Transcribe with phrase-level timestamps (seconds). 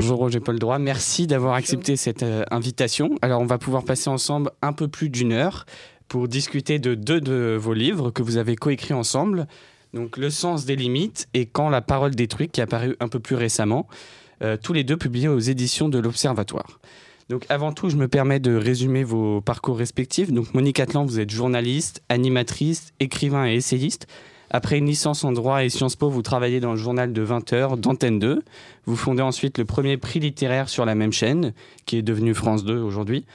[0.00, 3.18] Bonjour Roger Paul Droit, merci d'avoir accepté cette euh, invitation.
[3.20, 5.66] Alors on va pouvoir passer ensemble un peu plus d'une heure
[6.08, 9.46] pour discuter de deux de vos livres que vous avez coécrits ensemble.
[9.92, 13.20] Donc Le sens des limites et Quand la parole détruit qui est apparu un peu
[13.20, 13.88] plus récemment,
[14.42, 16.80] euh, tous les deux publiés aux éditions de l'Observatoire.
[17.28, 20.32] Donc avant tout, je me permets de résumer vos parcours respectifs.
[20.32, 24.06] Donc Monique Atlan, vous êtes journaliste, animatrice, écrivain et essayiste.
[24.50, 27.78] Après une licence en droit et Sciences Po, vous travaillez dans le journal de 20h
[27.78, 28.42] d'Antenne 2.
[28.84, 31.52] Vous fondez ensuite le premier prix littéraire sur la même chaîne,
[31.86, 33.26] qui est devenu France 2 aujourd'hui.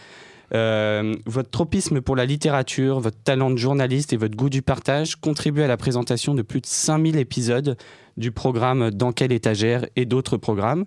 [0.53, 5.15] Euh, votre tropisme pour la littérature, votre talent de journaliste et votre goût du partage
[5.15, 7.77] contribuent à la présentation de plus de 5000 épisodes
[8.17, 10.85] du programme Dans quelle étagère et d'autres programmes.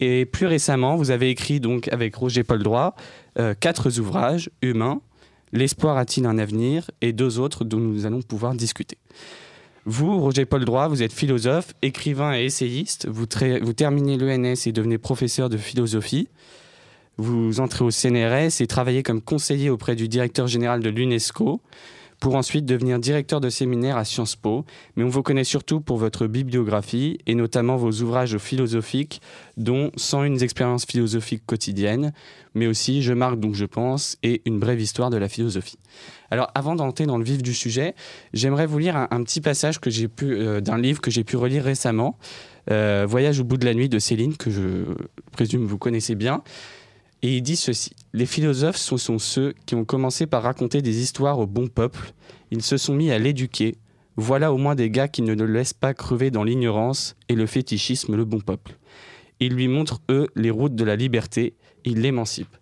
[0.00, 2.96] Et plus récemment, vous avez écrit donc avec Roger Paul Droit
[3.38, 5.00] euh, quatre ouvrages, Humains,
[5.52, 8.96] L'espoir a-t-il un avenir et deux autres dont nous allons pouvoir discuter.
[9.84, 13.08] Vous, Roger Paul Droit, vous êtes philosophe, écrivain et essayiste.
[13.08, 16.28] Vous, terminez l'ENS et devenez professeur de philosophie.
[17.16, 21.60] Vous entrez au CNRS et travaillez comme conseiller auprès du directeur général de l'UNESCO
[22.22, 24.64] pour ensuite devenir directeur de séminaire à Sciences Po.
[24.94, 29.20] Mais on vous connaît surtout pour votre bibliographie et notamment vos ouvrages philosophiques,
[29.56, 32.12] dont 101 expériences philosophiques quotidiennes,
[32.54, 35.80] mais aussi Je marque donc je pense et Une brève histoire de la philosophie.
[36.30, 37.96] Alors avant d'entrer dans le vif du sujet,
[38.32, 41.36] j'aimerais vous lire un, petit passage que j'ai pu euh, d'un livre que j'ai pu
[41.36, 42.18] relire récemment,
[42.70, 44.84] euh, Voyage au bout de la nuit de Céline, que je
[45.32, 46.44] présume vous connaissez bien.
[47.22, 51.38] Et il dit ceci Les philosophes sont, ceux qui ont commencé par raconter des histoires
[51.38, 52.12] au bon peuple.
[52.50, 53.76] Ils se sont mis à l'éduquer.
[54.16, 57.46] Voilà au moins des gars qui ne le laissent pas crever dans l'ignorance et le
[57.46, 58.76] fétichisme le bon peuple.
[59.40, 61.54] Ils lui montrent, eux, les routes de la liberté.
[61.84, 62.56] Ils l'émancipent.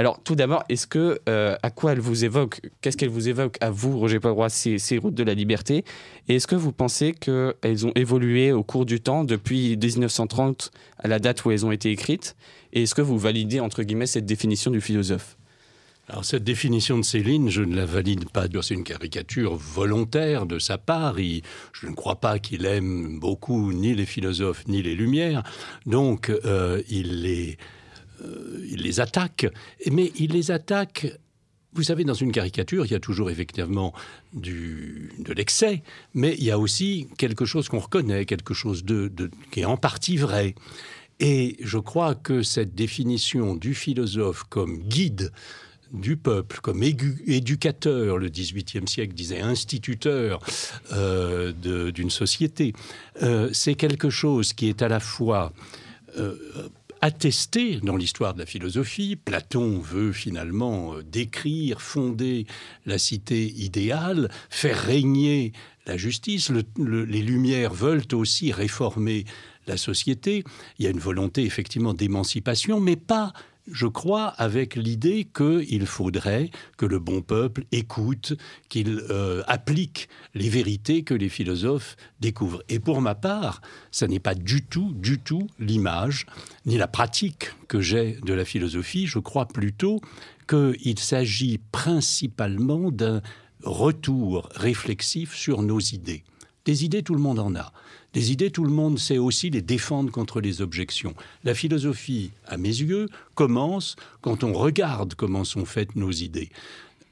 [0.00, 2.62] Alors, tout d'abord, est-ce que euh, à quoi elle vous évoque?
[2.80, 5.84] Qu'est-ce qu'elle vous évoque à vous, Roger ces, ces routes de la liberté?
[6.26, 11.06] Et est-ce que vous pensez qu'elles ont évolué au cours du temps depuis 1930 à
[11.06, 12.34] la date où elles ont été écrites?
[12.72, 15.36] Et est-ce que vous validez entre guillemets cette définition du philosophe?
[16.08, 18.46] Alors cette définition de Céline, je ne la valide pas.
[18.62, 21.16] C'est une caricature volontaire de sa part.
[21.18, 25.42] je ne crois pas qu'il aime beaucoup ni les philosophes ni les Lumières.
[25.84, 27.58] Donc euh, il les
[28.22, 29.46] euh, il les attaque,
[29.90, 31.06] mais il les attaque
[31.72, 33.94] vous savez, dans une caricature, il y a toujours effectivement
[34.32, 35.82] du, de l'excès,
[36.14, 39.10] mais il y a aussi quelque chose qu'on reconnaît, quelque chose de,
[39.52, 40.54] qui est en partie vrai.
[41.20, 45.32] Et je crois que cette définition du philosophe comme guide
[45.92, 50.40] du peuple, comme éducateur, le XVIIIe siècle disait instituteur
[50.92, 51.52] euh,
[51.90, 52.72] d'une société,
[53.22, 55.52] euh, c'est quelque chose qui est à la fois
[57.00, 59.16] attesté dans l'histoire de la philosophie.
[59.16, 62.46] Platon veut finalement euh, décrire, fonder
[62.86, 65.52] la cité idéale, faire régner
[65.86, 66.50] la justice.
[66.76, 69.24] les Lumières veulent aussi réformer
[69.66, 70.44] la société.
[70.78, 73.32] Il y a une volonté effectivement d'émancipation, mais pas
[73.72, 78.34] je crois, avec l'idée qu'il faudrait que le bon peuple écoute,
[78.68, 82.62] qu'il euh, applique les vérités que les philosophes découvrent.
[82.68, 83.60] Et pour ma part,
[83.90, 86.26] ça n'est pas du tout, du tout l'image
[86.66, 89.06] ni la pratique que j'ai de la philosophie.
[89.06, 90.00] Je crois plutôt
[90.48, 93.22] qu'il s'agit principalement d'un
[93.62, 96.24] retour réflexif sur nos idées.
[96.64, 97.72] Des idées, tout le monde en a.
[98.12, 101.14] Des idées, tout le monde sait aussi les défendre contre les objections.
[101.44, 106.50] La philosophie, à mes yeux, commence quand on regarde comment sont faites nos idées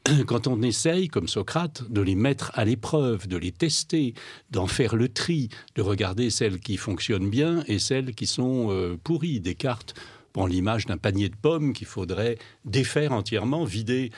[0.27, 4.15] quand on essaye, comme Socrate, de les mettre à l'épreuve, de les tester,
[4.51, 8.97] d'en faire le tri, de regarder celles qui fonctionnent bien et celles qui sont euh,
[9.03, 9.41] pourries.
[9.41, 9.95] Descartes
[10.33, 14.11] prend l'image d'un panier de pommes qu'il faudrait défaire entièrement, vider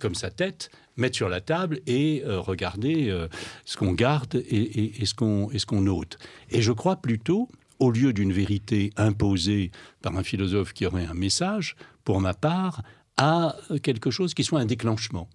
[0.00, 3.28] comme sa tête, mettre sur la table et euh, regarder euh,
[3.64, 6.18] ce qu'on garde et, ce qu'on et ce qu'on ôte.
[6.50, 7.48] Et je crois plutôt,
[7.78, 9.70] au lieu d'une vérité imposée
[10.02, 12.82] par un philosophe qui aurait un message, pour ma part,
[13.16, 15.28] à quelque chose qui soit un déclenchement,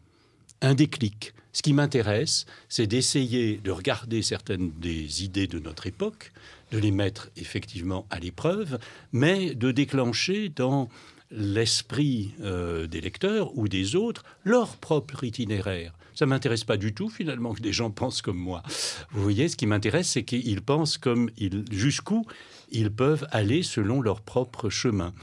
[0.61, 1.33] un déclic.
[1.53, 6.31] Ce qui m'intéresse, c'est d'essayer de regarder certaines des idées de notre époque,
[6.71, 8.77] de les mettre effectivement à l'épreuve,
[9.11, 10.89] mais de déclencher dans
[11.31, 15.93] l'esprit euh, des lecteurs ou des autres leur propre itinéraire.
[16.15, 18.63] Ça m'intéresse pas du tout finalement que des gens pensent comme moi.
[19.11, 22.25] Vous voyez, ce qui m'intéresse, c'est qu'ils pensent comme ils, jusqu'où
[22.71, 25.13] ils peuvent aller selon leur propre chemin.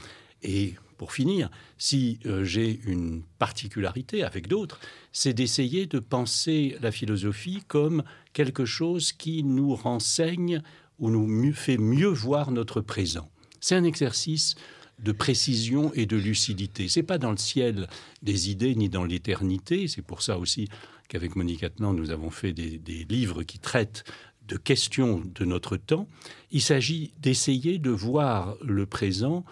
[0.41, 4.79] Et pour finir, si euh, j'ai une particularité avec d'autres,
[5.11, 10.61] c'est d'essayer de penser la philosophie comme quelque chose qui nous renseigne
[10.99, 13.29] ou nous fait mieux voir notre présent.
[13.59, 14.55] C'est un exercice
[14.99, 16.87] de précision et de lucidité.
[16.87, 17.87] C'est pas dans le ciel
[18.21, 19.87] des idées ni dans l'éternité.
[19.87, 20.69] C'est pour ça aussi
[21.07, 24.03] qu'avec Monique Atnan, nous avons fait des, livres qui traitent
[24.47, 26.07] de questions de notre temps,
[26.51, 29.43] il s'agit d'essayer de voir le présent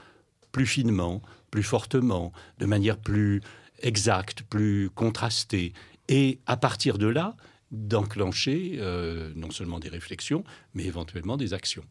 [0.51, 3.41] plus finement, plus fortement, de manière plus
[3.81, 5.73] exacte, plus contrastée,
[6.09, 7.35] et à partir de là,
[7.71, 10.43] d'enclencher euh, non seulement des réflexions,
[10.75, 11.83] mais éventuellement des actions.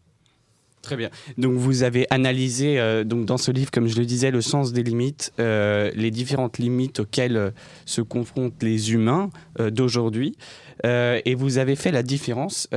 [0.82, 1.11] Très bien.
[1.38, 4.73] Donc vous avez analysé euh, donc dans ce livre, comme je le disais, le sens
[4.73, 7.50] des limites, euh, les différentes limites auxquelles euh,
[7.87, 10.37] se confrontent les humains d'aujourd'hui,
[10.84, 12.69] et vous avez fait la différence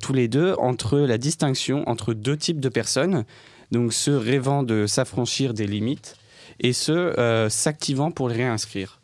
[0.00, 3.24] tous les deux entre la distinction entre deux types de personnes,
[3.72, 6.14] donc ceux rêvant de s'affranchir des limites
[6.60, 7.14] et ceux
[7.48, 9.00] s'activant pour les réinscrire.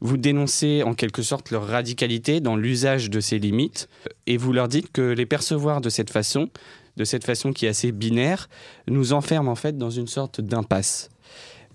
[0.00, 3.88] Vous dénoncez en quelque sorte leur radicalité dans l'usage de ces limites
[4.26, 6.48] et vous leur dites que les percevoir de cette façon
[7.00, 8.50] de cette façon qui est assez binaire,
[8.86, 11.08] nous enferme en fait dans une sorte d'impasse.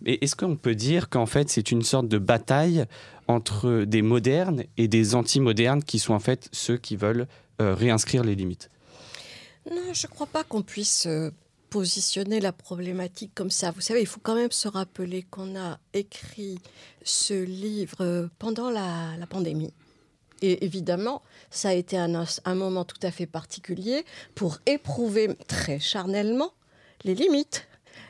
[0.06, 2.86] Et est-ce qu'on peut dire qu'en fait c'est une sorte de bataille
[3.28, 7.26] entre des modernes et des anti-modernes qui sont en fait ceux qui veulent
[7.60, 8.70] euh, réinscrire les limites?
[9.72, 11.32] Non, je ne crois pas qu'on puisse euh,
[11.72, 13.72] positionner la problématique comme ça.
[13.72, 16.60] Vous savez, il faut quand même se rappeler qu'on a écrit
[17.04, 19.74] ce livre euh, pendant la pandémie.
[20.42, 24.06] Et évidemment, ça a été un, moment tout à fait particulier
[24.36, 26.52] pour éprouver très charnellement
[27.04, 27.68] les limites.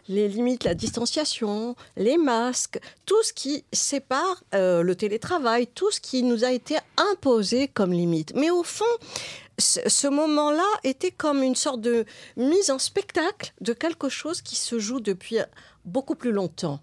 [0.08, 6.00] Les limites, la distanciation, les masques, tout ce qui sépare euh, le télétravail, tout ce
[6.00, 8.34] qui nous a été imposé comme limite.
[8.36, 8.86] Mais au fond,
[9.58, 12.06] ce moment-là était comme une sorte de
[12.38, 15.38] mise en spectacle de quelque chose qui se joue depuis
[15.86, 16.80] beaucoup plus longtemps.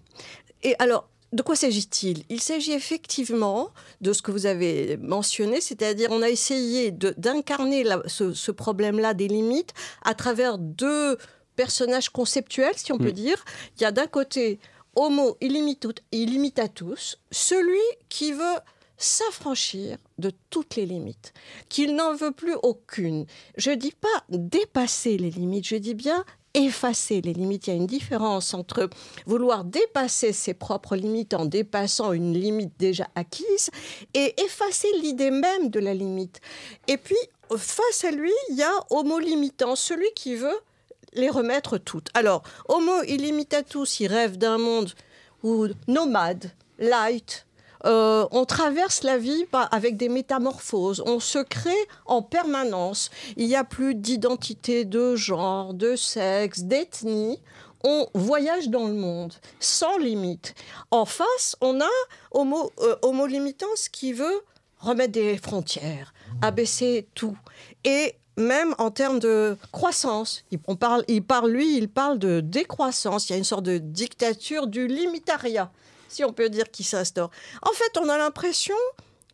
[0.63, 2.25] Et alors, de quoi s'agit-il?
[2.29, 3.71] Il s'agit effectivement
[4.01, 9.73] de ce que vous avez mentionné, c'est-à-dire on a essayé d'incarner ce, problème-là des limites
[10.03, 11.17] à travers deux
[11.57, 13.13] personnages conceptuels, si on peut mm.
[13.13, 13.45] dire.
[13.77, 14.61] Il y a d'un côté
[14.95, 17.81] Homo illimitatus, celui
[18.11, 18.59] qui veut
[18.99, 21.33] s'affranchir de toutes les limites,
[21.69, 23.27] qu'il n'en veut plus aucune.
[23.57, 27.67] Je ne dis pas dépasser les limites, je dis bien effacer les limites.
[27.67, 28.89] Il y a une différence entre
[29.27, 33.71] vouloir dépasser ses propres limites en dépassant une limite déjà acquise
[34.15, 36.41] et effacer l'idée même de la limite.
[36.89, 37.17] Et puis,
[37.57, 40.61] face à lui, il y a Homo limitant, celui qui veut
[41.15, 42.09] les remettre toutes.
[42.15, 44.93] Alors, Homo illimitatus, il rêve d'un monde
[45.43, 47.47] où nomade, light,
[47.85, 51.03] euh, on traverse la vie avec des métamorphoses.
[51.07, 51.71] On se crée
[52.07, 53.11] en permanence.
[53.37, 57.41] Il n'y a plus d'identité de genre, de sexe, d'ethnie.
[57.85, 60.55] On voyage dans le monde sans limite.
[60.91, 61.91] En face, on a
[62.31, 64.43] Homo, euh, limitans qui veut
[64.79, 67.37] remettre des frontières, abaisser tout.
[67.85, 70.45] Et même en termes de croissance.
[70.79, 73.29] Parle, il parle, lui, il parle de décroissance.
[73.29, 75.71] Il y a une sorte de dictature du limitariat
[76.13, 77.31] si on peut dire, qui s'instaure.
[77.63, 78.77] En fait, on a l'impression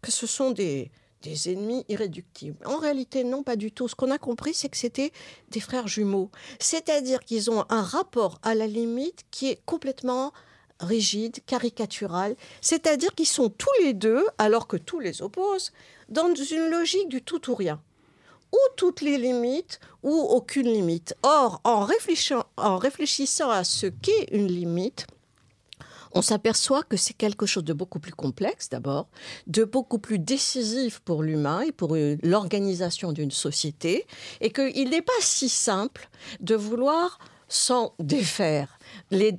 [0.03, 0.91] que ce sont des,
[1.23, 2.65] des ennemis irréductibles.
[2.67, 3.89] En réalité, non, pas du tout.
[3.89, 5.13] Ce qu'on a compris, c'est que c'était
[5.51, 6.31] des frères jumeaux.
[6.61, 10.33] C'est-à-dire qu'ils ont un rapport à la limite qui est complètement
[10.81, 12.37] rigide, caricatural.
[12.61, 15.73] C'est-à-dire qu'ils sont tous les deux, alors que tous les opposent,
[16.09, 17.81] dans une logique du tout ou rien.
[18.53, 21.15] Ou toutes les limites, ou aucune limite.
[21.23, 21.87] Or, en
[22.57, 25.07] en réfléchissant à ce qu'est une limite,
[26.19, 29.09] on s'aperçoit que c'est quelque chose de beaucoup plus complexe d'abord,
[29.47, 34.05] de beaucoup plus décisif pour l'humain et pour euh, l'organisation d'une société,
[34.41, 36.09] et qu'il n'est pas si simple
[36.41, 38.79] de vouloir s'en défaire
[39.11, 39.37] les,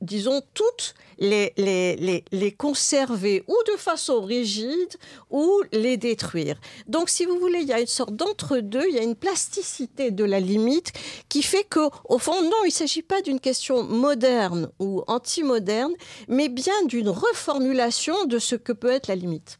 [0.00, 4.96] disons, toutes les, les, les, conserver ou de façon rigide
[5.30, 6.58] ou les détruire.
[6.86, 10.10] Donc, si vous voulez, il y a une sorte d'entre-deux, il y a une plasticité
[10.10, 10.92] de la limite
[11.28, 15.92] qui fait que, au fond, non, il ne s'agit pas d'une question moderne ou anti-moderne,
[16.28, 19.58] mais bien d'une reformulation de ce que peut être la limite.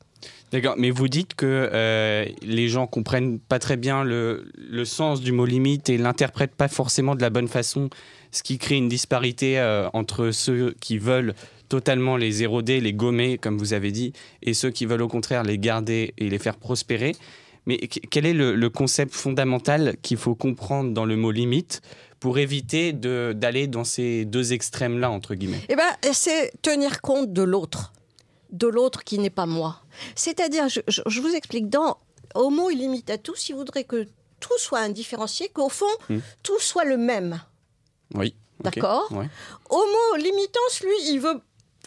[0.53, 5.21] D'accord, mais vous dites que euh, les gens comprennent pas très bien le, le sens
[5.21, 7.89] du mot limite et l'interprètent pas forcément de la bonne façon
[8.31, 11.35] ce qui crée une disparité euh, entre ceux qui veulent
[11.69, 15.43] totalement les éroder, les gommer, comme vous avez dit, et ceux qui veulent au contraire
[15.43, 17.15] les garder et les faire prospérer.
[17.67, 21.83] Mais quel est le, concept fondamental qu'il faut comprendre dans le mot limite
[22.19, 25.61] pour éviter d'aller dans ces deux extrêmes-là, entre guillemets?
[25.69, 27.93] Eh ben, c'est tenir compte de l'autre,
[28.53, 29.81] de l'autre qui n'est pas moi.
[30.15, 31.99] C'est-à-dire, je, vous explique, dans
[32.35, 34.07] Homo illimitatus, il voudrait que
[34.41, 36.19] tout soit indifférencié, qu'au fond, hmm.
[36.43, 37.41] tout soit le même.
[38.15, 38.35] Oui.
[38.61, 39.11] D'accord?
[39.71, 41.41] Homo limitans, lui, il veut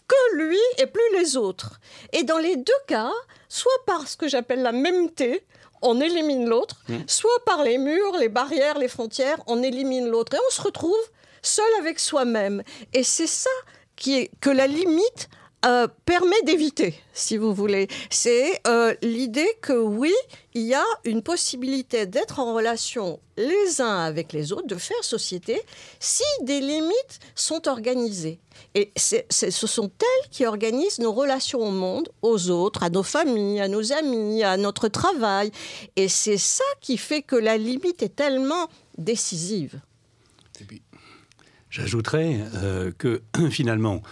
[0.08, 1.80] que lui et plus les autres.
[2.12, 3.12] Et dans les deux cas,
[3.48, 5.46] soit par ce que j'appelle la mêmeté,
[5.82, 7.02] on élimine l'autre, hmm.
[7.08, 10.34] soit par les murs, les barrières, les frontières, on élimine l'autre.
[10.36, 10.96] Et on se retrouve
[11.42, 12.64] seul avec soi-même.
[12.94, 13.50] Et c'est ça
[13.96, 15.30] qui est, que la limite
[15.66, 17.88] euh, permet d'éviter, si vous voulez.
[18.10, 20.14] C'est euh, l'idée que oui,
[20.54, 25.04] il y a une possibilité d'être en relation les uns avec les autres, de faire
[25.04, 25.62] société,
[26.00, 28.40] si des limites sont organisées.
[28.76, 33.62] Et ce sont elles qui organisent nos relations au monde, aux autres, à nos familles,
[33.62, 35.52] à nos amis, à notre travail.
[35.96, 38.68] Et c'est ça qui fait que la limite est tellement
[38.98, 39.80] décisive.
[41.70, 44.04] J'ajouterais euh, que finalement,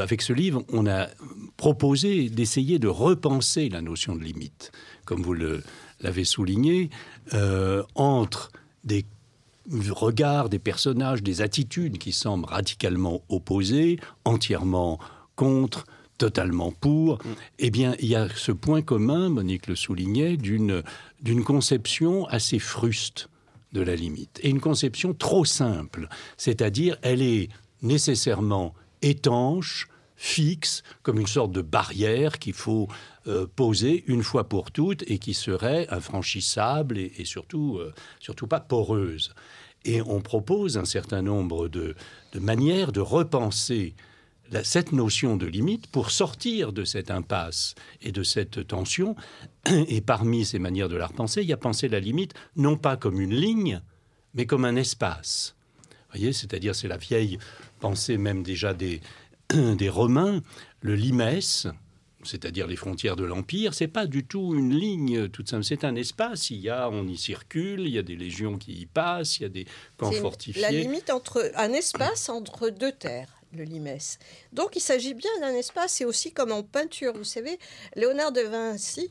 [0.00, 1.08] avec ce livre, on a
[1.56, 4.72] proposé d'essayer de repenser la notion de limite,
[5.04, 6.90] comme vous l'avez souligné,
[7.34, 8.50] euh, entre
[8.84, 9.04] des
[9.90, 14.98] regards des personnages, des attitudes qui semblent radicalement opposées, entièrement
[15.36, 15.84] contre,
[16.18, 17.28] totalement pour, mm.
[17.60, 20.82] eh bien, il y a ce point commun, Monique le soulignait, d'une
[21.44, 23.28] conception assez fruste
[23.72, 24.40] de la limite.
[24.42, 27.48] Et une conception trop simple, c'est-à-dire elle est
[27.82, 32.88] nécessairement étanche, fixe, comme une sorte de barrière qu'il faut
[33.26, 38.60] euh, poser une fois pour toutes et qui serait infranchissable et, surtout, euh, surtout pas
[38.60, 39.34] poreuse.
[39.84, 41.94] Et on propose un certain nombre de,
[42.34, 43.94] manières de repenser
[44.62, 49.16] cette notion de limite pour sortir de cette impasse et de cette tension.
[49.66, 52.96] Et parmi ces manières de la repenser, il y a penser la limite non pas
[52.96, 53.80] comme une ligne,
[54.34, 55.56] mais comme un espace.
[55.88, 57.38] Vous voyez, c'est-à-dire c'est la vieille
[57.80, 59.00] pensée même déjà des,
[59.50, 60.42] des Romains,
[60.80, 61.66] le limès,
[62.22, 65.94] c'est-à-dire les frontières de l'Empire, c'est pas du tout une ligne toute simple, c'est un
[65.94, 66.50] espace.
[66.50, 69.42] Il y a, on y circule, il y a des légions qui y passent, il
[69.42, 70.62] y a des camps fortifiés.
[70.62, 74.18] La limite entre un espace entre deux terres le limès.
[74.52, 77.12] Donc il s'agit bien d'un espace, c'est aussi comme en peinture.
[77.14, 77.58] Vous savez,
[77.96, 79.10] Léonard de Vinci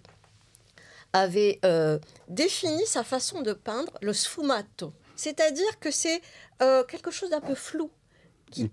[1.14, 6.22] avait euh, défini sa façon de peindre le sfumato, c'est-à-dire que c'est
[6.62, 7.90] euh, quelque chose d'un peu flou,
[8.50, 8.70] qui,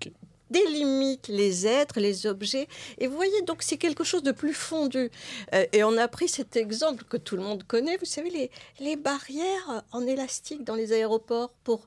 [0.51, 2.69] délimite les êtres, les objets.
[2.99, 5.11] Et vous voyez, donc c'est quelque chose de plus fondu.
[5.55, 8.51] Euh, et on a pris cet exemple que tout le monde connaît, vous savez, les,
[8.81, 11.87] les barrières en élastique dans les aéroports pour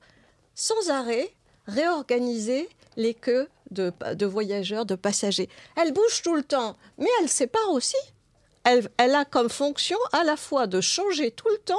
[0.55, 1.31] sans arrêt
[1.67, 2.67] réorganiser
[2.97, 5.49] les queues de, de voyageurs, de passagers.
[5.77, 7.97] Elles bougent tout le temps, mais elles séparent aussi.
[8.63, 11.75] Elle, elle a comme fonction à la fois de changer tout le temps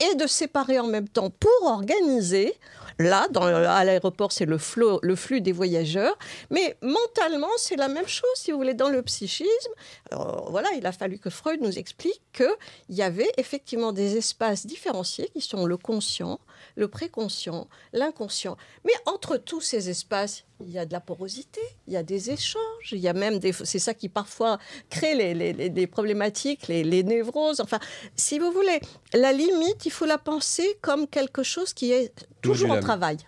[0.00, 2.54] et de séparer en même temps pour organiser
[2.98, 4.58] Là, à l'aéroport, c'est le,
[5.02, 6.18] le flux des voyageurs.
[6.50, 9.72] Mais mentalement, c'est la même chose, si vous voulez, dans le psychisme.
[10.10, 12.48] voilà, il a fallu que Freud nous explique qu'il
[12.90, 16.40] y avait effectivement des espaces différenciés qui sont le conscient,
[16.76, 18.56] le préconscient, l'inconscient.
[18.84, 22.30] Mais entre tous ces espaces, il y a de la porosité, il y a des
[22.30, 23.52] échanges, il y a même des...
[23.52, 24.58] C'est ça qui parfois
[24.90, 27.60] crée les, les, problématiques, les, les, névroses.
[27.60, 27.78] Enfin,
[28.16, 28.80] si vous voulez,
[29.14, 32.12] la limite, il faut la penser comme quelque chose qui est
[32.42, 33.18] toujours en travail.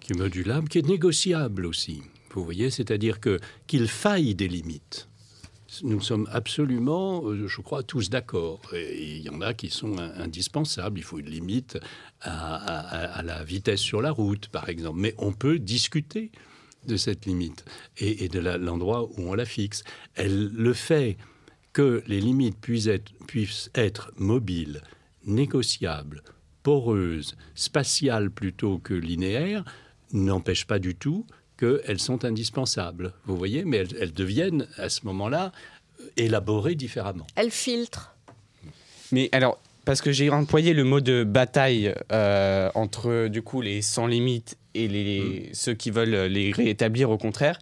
[0.00, 2.02] Qui est modulable, qui est négociable aussi.
[2.30, 5.08] Vous voyez, c'est-à-dire que qu'il faille des limites
[5.82, 8.60] nous sommes absolument, euh, je crois, tous d'accord.
[8.72, 10.98] Il y en a qui sont indispensables.
[10.98, 11.78] Il faut une limite
[12.20, 14.98] à, la vitesse sur la route, par exemple.
[14.98, 16.30] Mais on peut discuter
[16.86, 17.64] de cette limite
[17.98, 19.82] et, de l'endroit où on la fixe.
[20.14, 21.16] Elle le fait
[21.72, 24.82] que les limites puissent être mobiles,
[25.24, 26.22] négociables,
[26.62, 29.64] poreuses, spatiales plutôt que linéaires,
[30.12, 33.12] n'empêche pas du tout qu'elles sont indispensables.
[33.24, 35.52] Vous voyez, mais elles, deviennent à ce moment-là
[36.00, 37.26] euh, élaborées différemment.
[37.36, 38.14] Elles filtrent.
[39.12, 43.82] Mais alors, parce que j'ai employé le mot de bataille euh, entre du coup les
[43.82, 45.54] sans limites et les, mm.
[45.54, 47.58] ceux qui veulent les rétablir au contraire.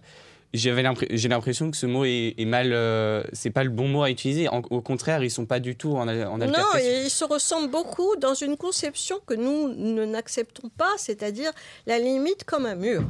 [0.55, 2.71] J'ai l'impression que ce mot est, mal.
[2.71, 4.47] Euh, c'est pas le bon mot à utiliser.
[4.47, 6.47] au contraire, ils sont pas du tout en, en Non,
[6.77, 11.51] ils se ressemblent beaucoup dans une conception que nous ne n'acceptons pas, c'est-à-dire
[11.87, 13.03] la limite comme un mur.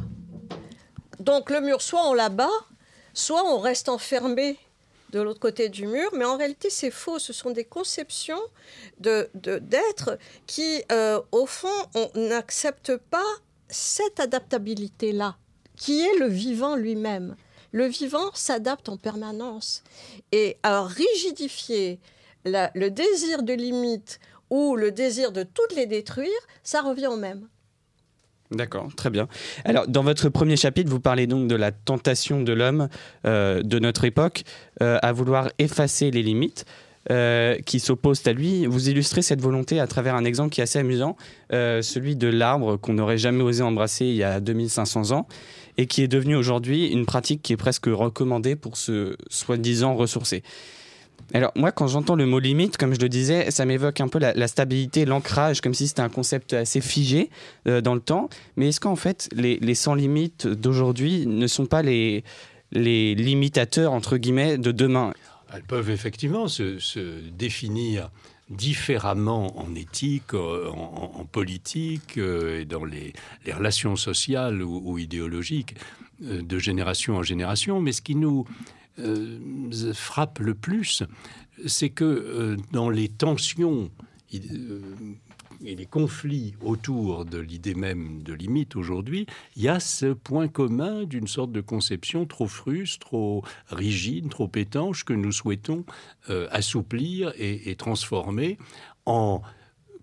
[1.20, 2.50] Donc le mur, soit on l'abat,
[3.14, 4.58] soit on reste enfermé
[5.12, 7.20] de l'autre côté du mur, mais en réalité c'est faux.
[7.20, 8.42] Ce sont des conceptions
[9.00, 13.24] de, d'êtres qui, euh, au fond, on n'accepte pas
[13.70, 15.38] cette adaptabilité-là,
[15.78, 17.36] qui est le vivant lui-même.
[17.72, 19.84] Le vivant s'adapte en permanence.
[20.32, 22.00] Et alors rigidifier
[22.46, 24.20] le désir de limite
[24.50, 26.30] ou le désir de toutes les détruire,
[26.64, 27.48] ça revient au même.
[28.52, 29.28] D'accord, très bien.
[29.64, 32.90] Alors, dans votre premier chapitre, vous parlez donc de la tentation de l'homme
[33.26, 34.44] euh, de notre époque
[34.82, 36.66] euh, à vouloir effacer les limites.
[37.12, 38.66] Euh, qui s'opposent à lui.
[38.66, 41.18] Vous illustrez cette volonté à travers un exemple qui est assez amusant,
[41.52, 45.28] celui de l'arbre qu'on n'aurait jamais osé embrasser il y a 2500 ans
[45.78, 50.42] et qui est devenu aujourd'hui une pratique qui est presque recommandée pour se soi-disant ressourcer.
[51.34, 54.20] Alors moi, quand j'entends le mot limite, comme je le disais, ça m'évoque un peu
[54.20, 57.30] la, stabilité, l'ancrage, comme si c'était un concept assez figé
[57.68, 58.30] euh, dans le temps.
[58.58, 62.24] Mais est-ce qu'en fait, les, sans limites d'aujourd'hui ne sont pas les,
[62.72, 65.14] limitateurs, entre guillemets, de demain?
[65.54, 68.12] Elles peuvent effectivement se, définir
[68.50, 73.14] différemment en éthique, euh, en, politique euh, et dans les,
[73.52, 75.76] relations sociales ou, idéologiques
[76.22, 77.82] de génération en génération.
[77.82, 78.46] Mais ce qui nous
[79.94, 81.04] frappe le plus,
[81.66, 83.90] c'est que dans les tensions
[85.64, 89.26] et les conflits autour de l'idée même de limite aujourd'hui,
[89.56, 94.52] il y a ce point commun d'une sorte de conception trop fruste, trop rigide, trop
[94.56, 95.86] étanche que nous souhaitons
[96.30, 98.58] euh, assouplir et, transformer
[99.06, 99.42] en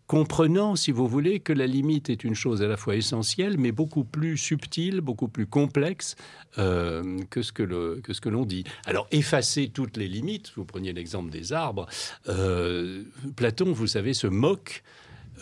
[0.06, 3.72] comprenant, si vous voulez, que la limite est une chose à la fois essentielle, mais
[3.72, 6.16] beaucoup plus subtile, beaucoup plus complexe
[6.58, 8.64] euh, que ce que, l'on dit.
[8.84, 11.86] Alors, effacer toutes les limites, vous preniez l'exemple des arbres,
[12.28, 13.04] euh,
[13.36, 14.82] Platon, vous savez, se moque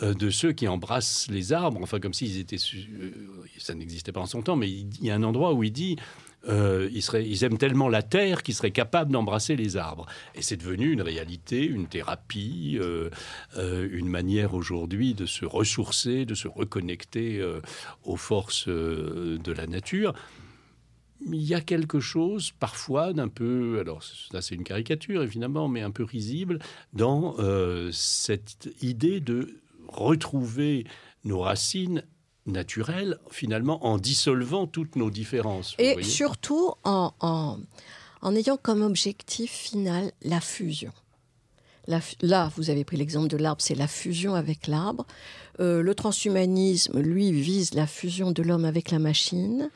[0.03, 2.57] euh, de ceux qui embrassent les arbres, enfin comme s'ils étaient...
[3.57, 5.97] Ça n'existait pas en son temps, mais il y a un endroit où il dit...
[6.47, 10.07] Euh, ils, aiment tellement la terre qu'ils seraient capables d'embrasser les arbres.
[10.35, 12.79] Et c'est devenu une réalité, une thérapie,
[13.57, 17.43] une manière aujourd'hui de se ressourcer, de se reconnecter
[18.03, 20.13] aux forces de la nature.
[21.27, 25.81] Il y a quelque chose parfois d'un peu, alors ça c'est une caricature évidemment, mais
[25.81, 26.59] un peu risible
[26.93, 27.35] dans
[27.91, 30.85] cette idée de retrouver
[31.23, 32.03] nos racines
[32.45, 35.75] naturelles, finalement, en dissolvant toutes nos différences.
[35.77, 40.91] Et surtout en, en, ayant comme objectif final la fusion.
[41.87, 45.05] là, vous avez pris l'exemple de l'arbre, c'est la fusion avec l'arbre.
[45.59, 49.69] Euh, le transhumanisme, lui, vise la fusion de l'homme avec la machine.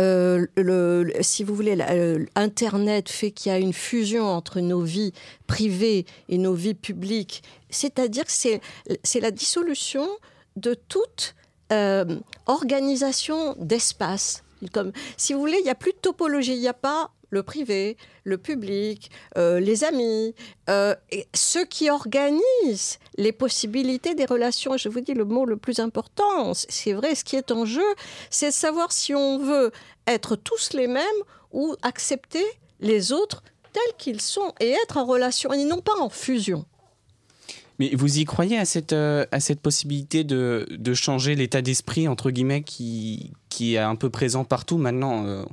[0.00, 4.82] Euh, le, si vous voulez, euh, Internet fait qu'il y a une fusion entre nos
[4.82, 5.12] vies
[5.46, 7.42] privées et nos vies publiques.
[7.70, 10.06] C'est-à-dire que c'est la dissolution
[10.56, 10.74] de
[11.68, 14.42] toute organisation d'espace.
[14.72, 17.42] Comme, si vous voulez, il n'y a plus de topologie, il n'y a pas le
[17.42, 20.34] privé, le public, euh, les amis,
[20.70, 20.94] euh,
[21.34, 24.76] ceux qui organisent les possibilités des relations.
[24.76, 27.84] Je vous dis le mot le plus important, c'est vrai, ce qui est en jeu,
[28.30, 29.72] c'est de savoir si on veut
[30.06, 31.20] être tous les mêmes
[31.52, 32.44] ou accepter
[32.80, 36.64] les autres tels qu'ils sont et être en relation et non pas en fusion.
[37.78, 42.06] Mais vous y croyez à cette, euh, à cette possibilité de, de changer l'état d'esprit,
[42.06, 45.44] entre guillemets, qui, qui est un peu présent partout maintenant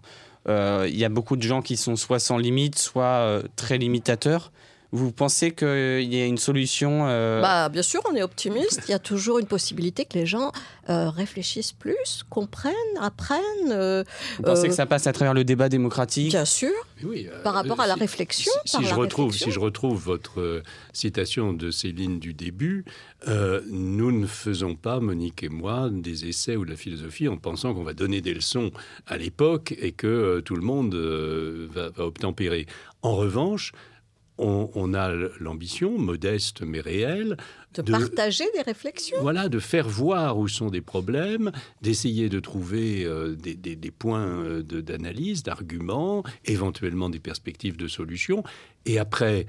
[0.47, 3.77] euh, il y a beaucoup de gens qui sont soit sans limite, soit euh, très
[3.77, 4.51] limitateurs.
[4.93, 8.81] Vous pensez qu'il y a une solution euh, bah, Bien sûr, on est optimiste.
[8.89, 10.51] Il y a toujours une possibilité que les gens
[10.89, 13.41] euh, réfléchissent plus, comprennent, apprennent.
[13.71, 14.03] Euh,
[14.37, 16.73] Vous pensez que ça passe à travers le débat démocratique Bien sûr.
[17.05, 18.51] Oui, par rapport à la réflexion.
[18.65, 22.83] Si, je retrouve, si je retrouve votre citation de Céline du début,
[23.27, 27.73] nous ne faisons pas, Monique et moi, des essais ou de la philosophie en pensant
[27.73, 28.71] qu'on va donner des leçons
[29.07, 32.67] à l'époque et que tout le monde va, va obtempérer.
[33.01, 33.71] En revanche,
[34.41, 37.37] on, a l'ambition, modeste mais réelle,
[37.75, 39.17] de, partager des réflexions.
[39.21, 41.51] Voilà, de faire voir où sont des problèmes,
[41.81, 48.43] d'essayer de trouver euh, des, points euh, d'analyse, d'arguments, éventuellement des perspectives de solutions.
[48.85, 49.45] Et après,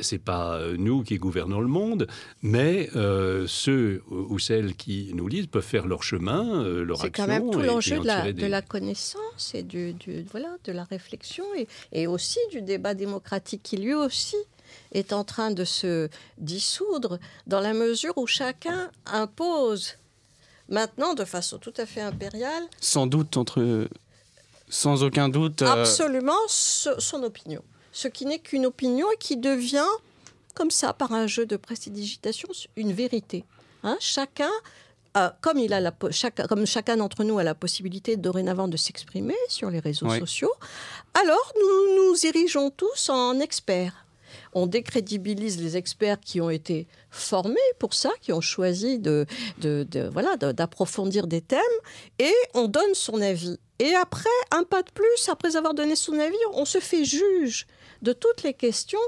[0.00, 2.06] c'est pas euh, nous qui gouvernons le monde,
[2.42, 7.06] mais euh, ceux ou celles qui nous lisent peuvent faire leur chemin, euh, leur action.
[7.06, 9.94] C'est quand même tout l'enjeu de, la, de la connaissance et du,
[10.30, 14.36] voilà, de la réflexion et, et, aussi du débat démocratique qui lui aussi
[14.92, 19.94] est en train de se dissoudre dans la mesure où chacun impose
[20.68, 22.64] maintenant de façon tout à fait impériale.
[22.80, 23.88] Sans doute entre,
[24.68, 25.62] sans aucun doute.
[25.62, 29.86] Absolument son opinion ce qui n'est qu'une opinion et qui devient,
[30.54, 33.44] comme ça, par un jeu de prestidigitation, une vérité.
[33.84, 33.96] Hein.
[34.00, 34.50] chacun,
[35.40, 35.92] comme, il a la,
[36.48, 40.52] comme chacun d'entre nous a la possibilité dorénavant de s'exprimer sur les réseaux sociaux,
[41.14, 44.06] alors nous nous érigeons tous en experts.
[44.54, 49.26] On décrédibilise les experts qui ont été formés pour ça, qui ont choisi de,
[49.58, 51.60] de, de voilà d'approfondir des thèmes,
[52.18, 53.58] et on donne son avis.
[53.78, 57.66] Et après, un pas de plus, après avoir donné son avis, on se fait juge
[58.02, 58.98] de toutes les questions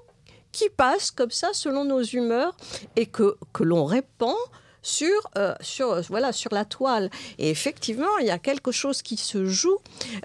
[0.52, 2.56] qui passent comme ça selon nos humeurs
[2.96, 4.36] et que, que l'on répand
[4.84, 7.10] sur, euh, sur, voilà, sur la toile.
[7.38, 9.78] Et effectivement, il y a quelque chose qui se joue.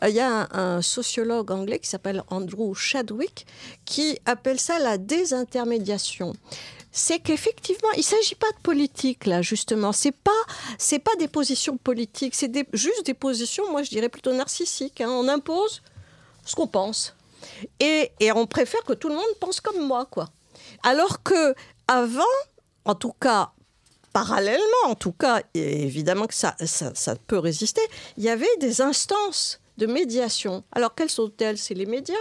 [0.03, 3.47] Euh, il y a un, sociologue anglais qui s'appelle Andrew Chadwick
[3.85, 6.33] qui appelle ça la désintermédiation
[6.91, 9.91] c'est qu'effectivement, il ne s'agit pas de politique, là, justement.
[9.93, 10.31] Ce n'est pas,
[10.79, 14.99] c'est pas des positions politiques, c'est juste des positions, moi, je dirais plutôt narcissiques.
[14.99, 15.09] Hein.
[15.09, 15.83] On impose
[16.45, 17.13] ce qu'on pense.
[17.79, 20.29] Et, on préfère que tout le monde pense comme moi, quoi.
[20.83, 21.53] Alors que
[21.87, 22.23] avant,
[22.85, 23.51] en tout cas,
[24.13, 27.81] parallèlement, en tout cas, évidemment que ça, ça, peut résister,
[28.17, 30.63] il y avait des instances de médiation.
[30.71, 31.57] Alors quelles sont-elles?
[31.57, 32.15] C'est les médias,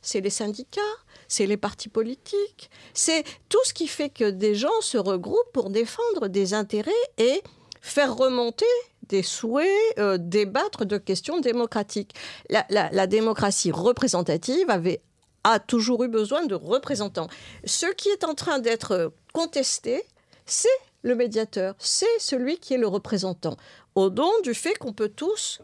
[0.00, 0.80] c'est les syndicats,
[1.28, 5.70] c'est les partis politiques, c'est tout ce qui fait que des gens se regroupent pour
[5.70, 7.42] défendre des intérêts et
[7.80, 8.66] faire remonter
[9.12, 12.14] des souhaits, euh, débattre de questions démocratiques.
[12.48, 15.02] La, démocratie représentative avait
[15.44, 17.28] a toujours eu besoin de représentants.
[17.66, 20.02] Ce qui est en train d'être contesté,
[20.46, 23.58] c'est le médiateur, c'est celui qui est le représentant,
[23.96, 25.60] au don du fait qu'on peut tous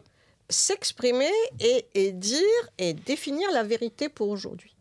[0.47, 4.75] s'exprimer et, dire et définir la vérité pour aujourd'hui.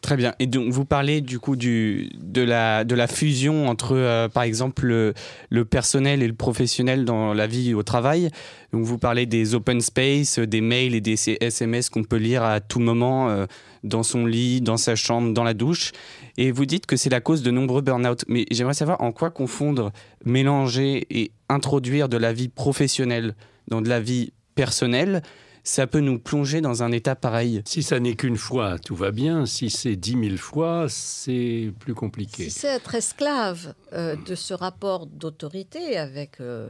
[0.00, 0.34] Très bien.
[0.38, 4.86] Et donc, vous parlez du coup de, la, de la fusion entre, euh, par exemple,
[4.86, 8.30] le, personnel et le professionnel dans la vie au travail.
[8.72, 12.60] Donc, vous parlez des open space, des mails et des SMS qu'on peut lire à
[12.60, 13.44] tout moment euh,
[13.84, 15.92] dans son lit, dans sa chambre, dans la douche.
[16.38, 18.24] Et vous dites que c'est la cause de nombreux burn-out.
[18.26, 19.92] Mais j'aimerais savoir en quoi confondre,
[20.24, 23.34] mélanger et introduire de la vie professionnelle
[23.68, 25.20] dans de la vie personnelle
[25.64, 27.62] ça peut nous plonger dans un état pareil.
[27.64, 29.46] Si ça n'est qu'une fois, tout va bien.
[29.46, 32.44] Si c'est dix mille fois, c'est plus compliqué.
[32.44, 36.68] Si c'est être esclave euh, de ce rapport d'autorité avec euh,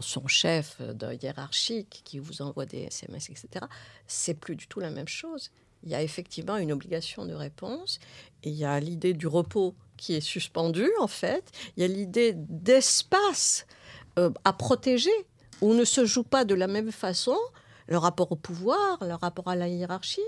[0.00, 0.80] son chef
[1.20, 3.66] hiérarchique qui vous envoie des SMS, etc.,
[4.06, 5.50] c'est plus du tout la même chose.
[5.84, 7.98] Il y a effectivement une obligation de réponse.
[8.42, 11.44] Et il y a l'idée du repos qui est suspendu, en fait.
[11.76, 13.66] Il y a l'idée d'espace
[14.18, 15.10] euh, à protéger
[15.60, 17.36] où on ne se joue pas de la même façon
[17.86, 20.20] le rapport au pouvoir, le rapport à la hiérarchie.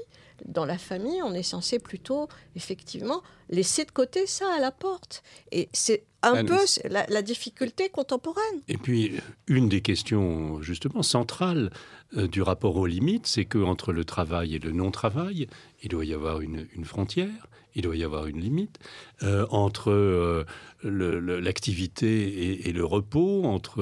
[0.45, 5.23] Dans la famille, on est censé plutôt, effectivement, laisser de côté ça à la porte.
[5.53, 8.61] Et c'est un peu la, difficulté contemporaine.
[8.69, 9.13] Et puis,
[9.47, 11.71] une des questions, justement, centrales
[12.17, 15.49] euh, du rapport aux limites, c'est qu'entre le travail et le non-travail,
[15.83, 18.79] il doit y avoir une, frontière, il doit y avoir une limite.
[19.23, 20.45] Euh, entre euh,
[20.83, 23.77] l'activité et, le repos, entre...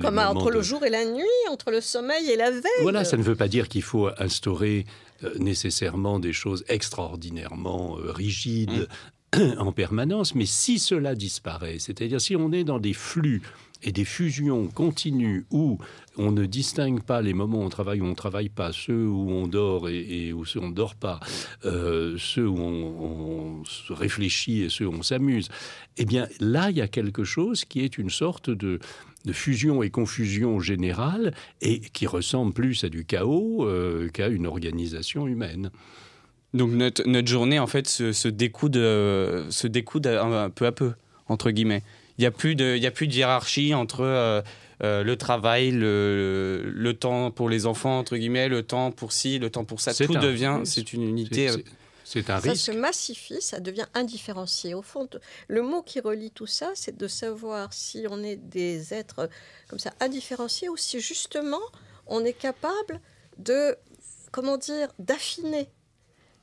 [0.00, 2.82] Comme entre le jour et la nuit, entre le sommeil et la veille.
[2.82, 4.86] Voilà, ça ne veut pas dire qu'il faut instaurer
[5.38, 8.88] nécessairement des choses extraordinairement rigides,
[9.58, 13.42] en permanence, mais si cela disparaît, c'est-à-dire si on est dans des flux
[13.82, 15.78] et des fusions continues où
[16.16, 19.06] on ne distingue pas les moments où on travaille ou on ne travaille pas, ceux
[19.06, 21.20] où on dort et, où on ne dort pas,
[21.64, 25.48] euh, ceux où on, se réfléchit et ceux où on s'amuse,
[25.96, 28.80] eh bien là, il y a quelque chose qui est une sorte de,
[29.30, 35.26] fusion et confusion générale et qui ressemble plus à du chaos euh, qu'à une organisation
[35.26, 35.70] humaine.
[36.54, 40.72] Donc notre, notre, journée, en fait, se, se découde, euh, se découde un, peu à
[40.72, 40.92] peu,
[41.26, 41.82] entre guillemets.
[42.18, 44.42] Il n'y a, plus de, il y a plus de hiérarchie entre euh,
[44.82, 49.38] euh, le travail, le, le, temps pour les enfants, entre guillemets, le temps pour ci,
[49.38, 49.94] le temps pour ça.
[49.94, 51.50] Tout devient, c'est une unité.
[52.04, 52.56] C'est un risque.
[52.56, 54.72] Ça se massifie, ça devient indifférencié.
[54.74, 55.08] Au fond,
[55.46, 59.28] le mot qui relie tout ça, c'est de savoir si on est des êtres
[59.68, 61.60] comme ça indifférenciés ou si justement
[62.06, 63.00] on est capable
[63.36, 63.76] de,
[64.32, 65.68] comment dire, d'affiner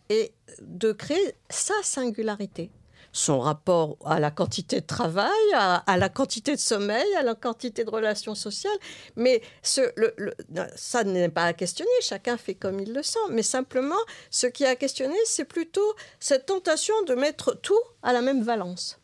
[0.09, 2.69] et de créer sa singularité.
[3.17, 7.85] Son rapport à la quantité de travail, à, la quantité de sommeil, à la quantité
[7.85, 8.77] de relations sociales.
[9.15, 13.19] Mais ça n'est pas à questionner, chacun fait comme il le sent.
[13.31, 13.95] Mais simplement,
[14.29, 17.73] ce qui est à questionner, c'est plutôt cette tentation de mettre tout
[18.03, 18.99] à la même valence.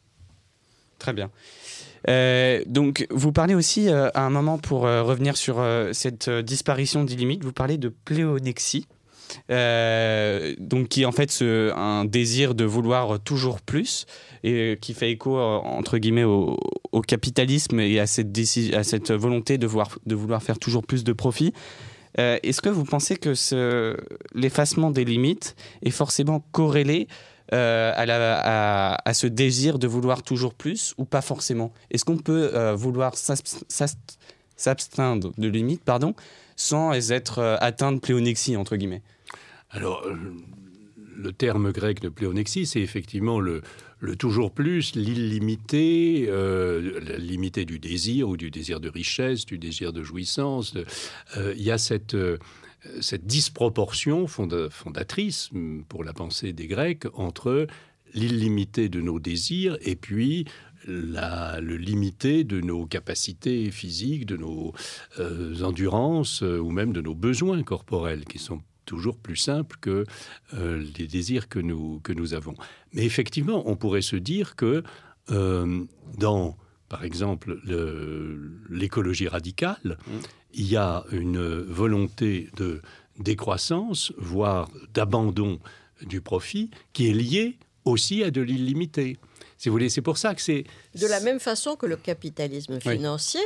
[0.99, 1.31] Très bien.
[2.09, 7.05] Euh, donc, vous parlez aussi euh, à un moment, pour euh, revenir sur cette disparition
[7.05, 8.87] d'illimite, vous parlez de pléonexie.
[9.49, 14.05] Euh, donc qui est en fait un désir de vouloir toujours plus
[14.43, 16.57] et qui fait écho euh, entre guillemets au,
[17.07, 21.53] capitalisme et à cette, volonté de vouloir, de vouloir faire toujours plus de profit.
[22.19, 23.33] Euh, est-ce que vous pensez que
[24.35, 27.07] l'effacement des limites est forcément corrélé
[27.51, 31.71] à, ce désir de vouloir toujours plus ou pas forcément?
[31.89, 33.13] Est-ce qu'on peut vouloir
[34.57, 36.13] s'absteindre de limites pardon,
[36.55, 39.01] sans être atteint de pléonexie, entre guillemets?
[39.71, 40.15] Alors, euh,
[41.15, 43.61] le terme grec de pléonexie, c'est effectivement le,
[44.17, 50.03] toujours plus, l'illimité, euh, limité du désir ou du désir de richesse, du désir de
[50.03, 50.73] jouissance.
[51.37, 52.17] Euh, il y a cette,
[52.99, 55.49] cette disproportion fondatrice
[55.87, 57.67] pour la pensée des Grecs entre
[58.13, 60.45] l'illimité de nos désirs et puis
[60.87, 64.73] le limité de nos capacités physiques, de nos
[65.63, 70.03] endurances ou même de nos besoins corporels qui sont toujours plus simple que
[70.53, 72.55] euh, les désirs que nous, que nous avons.
[72.91, 74.83] Mais effectivement, on pourrait se dire que
[75.29, 75.85] euh,
[76.17, 76.57] dans,
[76.89, 77.61] par exemple,
[78.69, 80.11] l'écologie radicale, mmh.
[80.55, 82.81] il y a une volonté de
[83.17, 85.61] décroissance, voire d'abandon
[86.05, 89.17] du profit, qui est liée aussi à de l'illimité.
[89.61, 90.63] Si vous voulez, c'est pour ça que c'est...
[90.95, 93.41] De la même façon que le capitalisme financier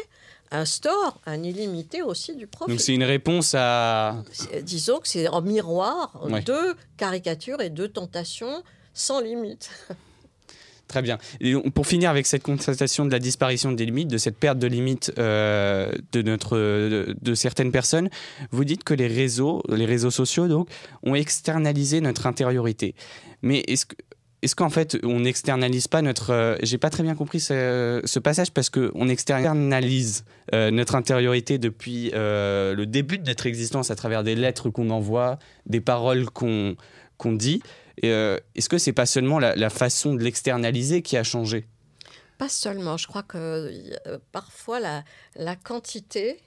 [0.49, 2.71] instaure un illimité aussi du profit.
[2.71, 4.23] Donc c'est une réponse à...
[4.61, 9.69] Disons que c'est en miroir deux caricatures et deux tentations sans limite.
[10.87, 11.17] Très bien.
[11.41, 14.67] Et pour finir avec cette constatation de la disparition des limites, de cette perte de
[14.67, 18.09] limites euh, de, notre, de, certaines personnes,
[18.51, 20.69] vous dites que les réseaux, les réseaux sociaux donc,
[21.03, 22.95] ont externalisé notre intériorité.
[23.41, 23.95] Mais est-ce que
[24.45, 28.51] est-ce qu'en fait on n'externalise pas notre euh, j'ai pas très bien compris ce, passage
[28.51, 34.23] parce que on externalise euh, notre intériorité depuis le début de notre existence à travers
[34.23, 36.75] des lettres qu'on envoie des paroles qu'on
[37.17, 37.61] qu'on dit
[38.03, 41.65] euh, est-ce que c'est pas seulement la, façon de l'externaliser qui a changé?
[42.37, 42.97] Pas seulement.
[42.97, 43.37] Je crois que
[44.07, 45.03] euh, parfois la,
[45.35, 46.39] la quantité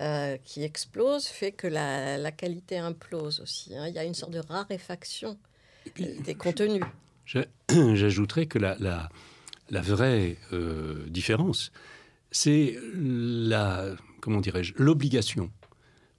[0.00, 3.74] euh, qui explose fait que la, qualité implose aussi.
[3.74, 3.88] Hein.
[3.88, 5.38] Il y a une sorte de raréfaction
[5.96, 6.84] des contenus.
[7.68, 9.08] J'ajouterais que la, la,
[9.70, 10.38] la vraie
[11.08, 11.72] différence,
[12.30, 15.50] c'est la comment dirais-je l'obligation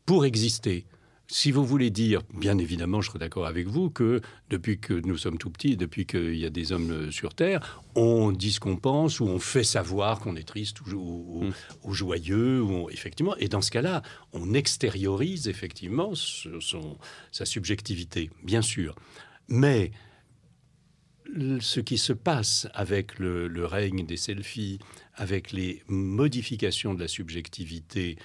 [0.06, 0.86] pour exister
[1.28, 5.18] si vous voulez dire, bien évidemment, je serais d'accord avec vous, que depuis que nous
[5.18, 8.60] sommes tout petits, depuis qu'il y a des hommes euh, sur Terre, on dit ce
[8.60, 11.46] qu'on pense ou on fait savoir qu'on est triste ou,
[11.84, 11.91] mm.
[11.91, 13.36] joyeux, ou effectivement.
[13.38, 16.98] Et dans ce cas-là, on extériorise effectivement son,
[17.32, 18.96] sa subjectivité, bien sûr.
[19.48, 19.91] Mais
[21.60, 24.80] ce qui se passe avec le, le règne des selfies,
[25.16, 28.18] avec les modifications de la subjectivité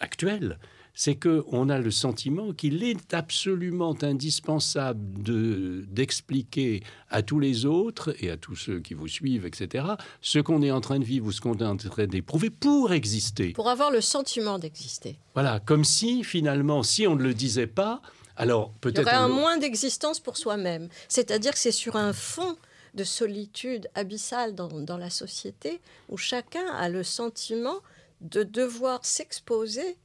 [0.00, 0.58] actuelle,
[0.98, 8.32] c'est qu'on a le sentiment qu'il est absolument indispensable d'expliquer à tous les autres et
[8.32, 9.84] à tous ceux qui vous suivent, etc.,
[10.20, 12.92] ce qu'on est en train de vivre ou ce qu'on est en train d'éprouver pour
[12.92, 13.50] exister.
[13.50, 15.20] Pour avoir le sentiment d'exister.
[15.34, 18.02] Voilà, comme si finalement, si on ne le disait pas,
[18.38, 18.98] alors peut-être...
[18.98, 20.88] Il y aurait un moins d'existence pour soi-même.
[21.08, 22.56] C'est-à-dire que c'est sur un fond
[22.94, 27.80] de solitude abyssale dans, dans la société où chacun a le sentiment
[28.20, 29.96] de devoir s'exposer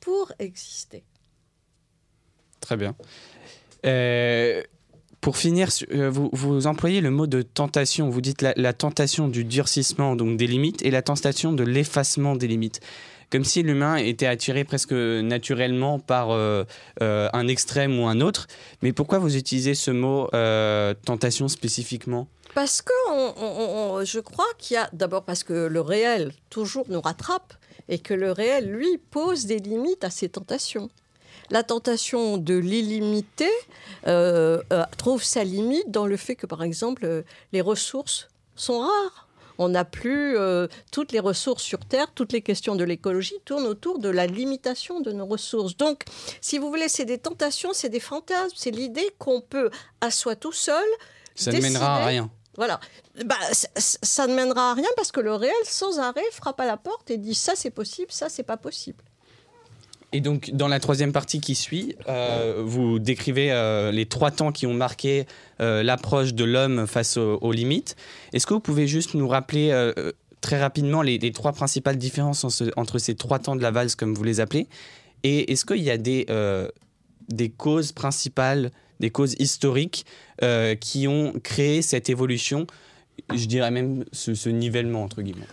[0.00, 1.04] pour exister.
[2.60, 2.94] Très bien.
[3.86, 4.62] Euh,
[5.20, 8.08] pour finir, euh, vous, vous, employez le mot de tentation.
[8.08, 12.48] Vous dites la, tentation du durcissement donc des limites et la tentation de l'effacement des
[12.48, 12.80] limites.
[13.30, 16.64] Comme si l'humain était attiré presque naturellement par euh,
[17.00, 18.48] un extrême ou un autre.
[18.82, 20.28] Mais pourquoi vous utilisez ce mot
[21.04, 22.26] tentation spécifiquement?
[22.54, 22.92] Parce que
[24.04, 27.54] je crois qu'il y a d'abord parce que le réel toujours nous rattrape
[27.90, 30.88] et que le réel, lui, pose des limites à ses tentations.
[31.50, 33.50] La tentation de l'illimité
[34.06, 38.78] euh, euh, trouve sa limite dans le fait que, par exemple, euh, les ressources sont
[38.78, 39.28] rares.
[39.62, 40.38] On n'a plus
[40.90, 45.00] toutes les ressources sur Terre, toutes les questions de l'écologie tournent autour de la limitation
[45.00, 45.76] de nos ressources.
[45.76, 46.04] Donc,
[46.40, 49.70] si vous voulez, c'est des tentations, c'est des fantasmes, c'est l'idée qu'on peut,
[50.00, 50.88] à soi tout seul,
[51.34, 52.30] ça ne mènera à rien.
[52.56, 52.80] Voilà.
[53.26, 53.36] Bah,
[53.76, 57.10] ça, ne mènera à rien parce que le réel, sans arrêt, frappe à la porte
[57.10, 59.04] et dit ça c'est possible, ça c'est pas possible.
[60.12, 64.50] Et donc, dans la troisième partie qui suit, euh, vous décrivez euh, les trois temps
[64.50, 65.26] qui ont marqué
[65.60, 67.96] euh, l'approche de l'homme face aux, limites.
[68.32, 69.92] Est-ce que vous pouvez juste nous rappeler
[70.40, 72.44] très rapidement les, trois principales différences
[72.76, 74.66] entre ces trois temps de la valse, comme vous les appelez?
[75.22, 76.26] Et est-ce qu'il y a des,
[77.56, 80.06] causes principales des causes historiques
[80.80, 82.66] qui ont créé cette évolution,
[83.32, 85.46] je dirais même ce, nivellement, entre guillemets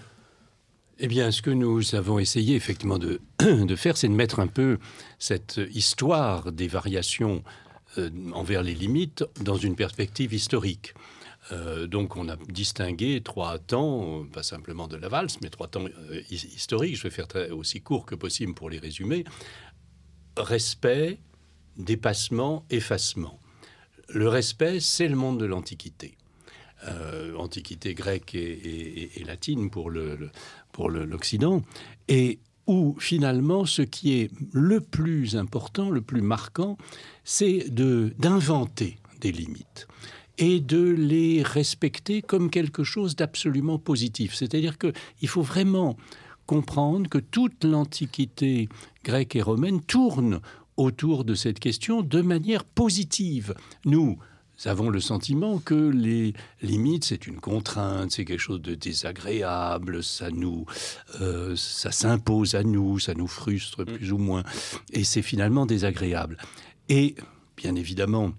[0.99, 2.97] eh bien, ce que nous avons essayé effectivement
[3.39, 4.79] de, faire, c'est de mettre un peu
[5.19, 7.43] cette histoire des variations
[7.97, 10.93] euh, envers les limites dans une perspective historique.
[11.51, 15.85] Euh, donc on a distingué trois temps, pas simplement de la valse, mais trois temps
[16.29, 16.97] historiques.
[16.97, 19.23] Je vais faire aussi court que possible pour les résumer.
[20.35, 21.19] Respect,
[21.77, 23.39] dépassement, effacement.
[24.09, 26.17] Le respect, c'est le monde de l'Antiquité.
[26.87, 29.89] Euh, antiquité grecque et, latine pour
[30.85, 31.61] l'Occident,
[32.07, 36.77] et où finalement ce qui est le plus important, le plus marquant,
[37.23, 39.87] c'est d'inventer des limites
[40.37, 44.35] et de les respecter comme quelque chose d'absolument positif.
[44.35, 45.97] C'est-à-dire qu'il faut vraiment
[46.45, 48.69] comprendre que toute l'Antiquité
[49.03, 50.41] grecque et romaine tourne
[50.77, 53.55] autour de cette question de manière positive.
[53.85, 54.17] Nous,
[54.65, 60.31] avons le sentiment que les limites, c'est une contrainte, c'est quelque chose de désagréable, ça
[60.31, 60.65] nous,
[61.21, 63.97] euh, ça s'impose à nous, ça nous frustre mm.
[63.97, 64.43] plus ou moins,
[64.91, 66.37] et c'est finalement désagréable.
[66.89, 67.15] Et
[67.55, 68.31] bien évidemment,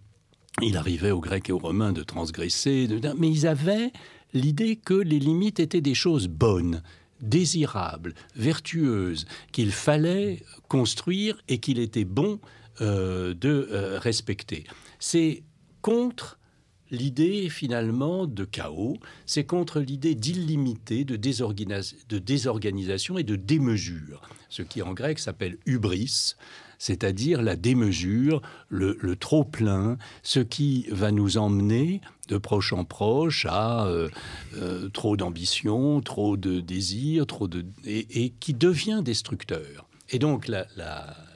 [0.62, 3.92] il arrivait aux Grecs et aux Romains de transgresser, mais ils avaient
[4.33, 6.83] l'idée que les limites étaient des choses bonnes,
[7.20, 12.40] désirable, vertueuse, qu'il fallait construire et qu'il était bon
[12.81, 14.64] euh, de euh, respecter.
[14.98, 15.42] C'est
[15.88, 16.38] contre
[16.90, 24.20] l'idée finalement de chaos, c'est contre l'idée d'illimité, de, désorganisation et de démesure,
[24.51, 26.35] ce qui en grec s'appelle hubris,
[26.79, 33.87] c'est-à-dire la démesure, le, trop-plein, ce qui va nous emmener de proche en proche à
[33.87, 34.11] euh,
[34.57, 39.88] euh, trop d'ambition, trop de désir, trop de, et, qui devient destructeur.
[40.11, 40.66] Et donc la,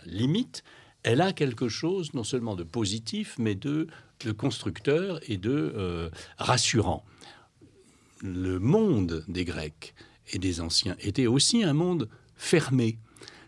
[0.05, 0.63] limite,
[1.05, 3.89] elle a quelque chose non seulement de positif, mais de,
[4.31, 7.05] constructeur et de euh, rassurant.
[8.23, 9.95] Le monde des Grecs
[10.33, 12.99] et des Anciens était aussi un monde fermé.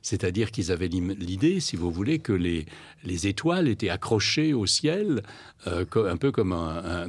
[0.02, 2.66] C'est-à-dire qu'ils avaient l'idée, si vous voulez, que les,
[3.04, 5.22] les étoiles étaient accrochées au ciel,
[5.66, 6.50] euh, un peu comme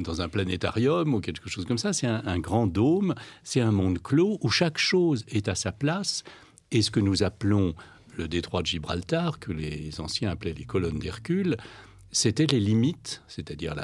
[0.00, 1.92] dans un planétarium ou quelque chose comme ça.
[1.92, 6.24] C'est un, grand dôme, c'est un monde clos où chaque chose est à sa place.
[6.70, 7.74] Et ce que nous appelons
[8.16, 11.58] le détroit de Gibraltar, que les anciens appelaient les colonnes d'Hercule,
[12.16, 13.74] c'était les limites, c'est-à-dire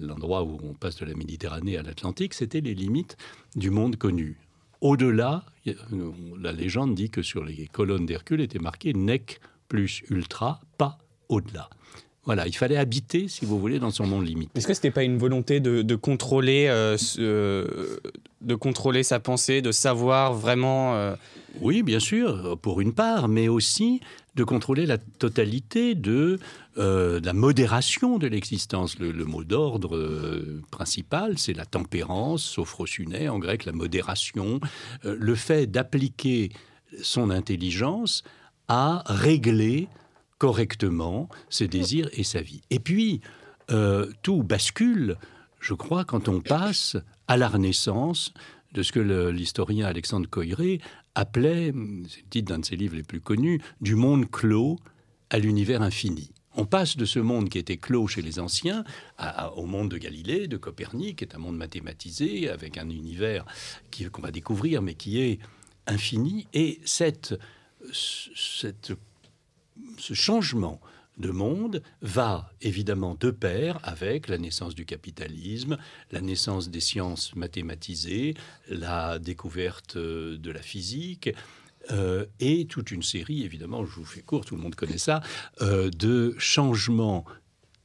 [0.00, 3.18] l'endroit où on passe de la Méditerranée à l'Atlantique, c'était les limites
[3.56, 4.38] du monde connu.
[4.80, 10.96] Au-delà, la légende dit que sur les colonnes d'Hercule était marqué nec plus ultra, pas
[11.28, 11.68] au-delà.
[12.26, 14.50] Voilà, il fallait habiter, si vous voulez, dans son monde limite.
[14.56, 16.96] Est-ce que ce n'était pas une volonté de, contrôler, euh,
[18.40, 21.14] de contrôler sa pensée, de savoir vraiment euh,
[21.60, 24.00] Oui, bien sûr, pour une part, mais aussi
[24.34, 26.38] de contrôler la totalité de,
[26.76, 28.98] euh, la modération de l'existence.
[28.98, 34.60] Le, mot d'ordre euh, principal, c'est la tempérance, sophrosune, en grec la modération,
[35.04, 36.50] euh, le fait d'appliquer
[37.00, 38.24] son intelligence
[38.68, 39.88] à régler
[40.44, 42.60] correctement ses désirs et sa vie.
[42.68, 43.22] Et puis,
[44.20, 45.16] tout bascule,
[45.58, 48.34] je crois, quand on passe à la Renaissance
[48.74, 50.82] de ce que l'historien Alexandre Coiré
[51.14, 51.72] appelait,
[52.10, 54.78] c'est le titre d'un de ses livres les plus connus, du monde clos
[55.30, 56.30] à l'univers infini.
[56.56, 58.84] On passe de ce monde qui était clos chez les anciens
[59.56, 63.46] au monde de Galilée, de Copernic, qui est un monde mathématisé, avec un univers
[64.12, 65.38] qu'on va découvrir, mais qui est
[65.86, 66.46] infini.
[66.52, 67.34] Et cette,
[69.98, 70.80] ce changement
[71.18, 75.78] de monde va évidemment de pair avec la naissance du capitalisme,
[76.10, 78.34] la naissance des sciences mathématisées,
[78.68, 81.30] la découverte euh, de la physique.
[81.90, 85.22] Euh, et toute une série, évidemment, je vous fais court, tout le monde connaît ça,
[85.60, 87.24] euh, de changements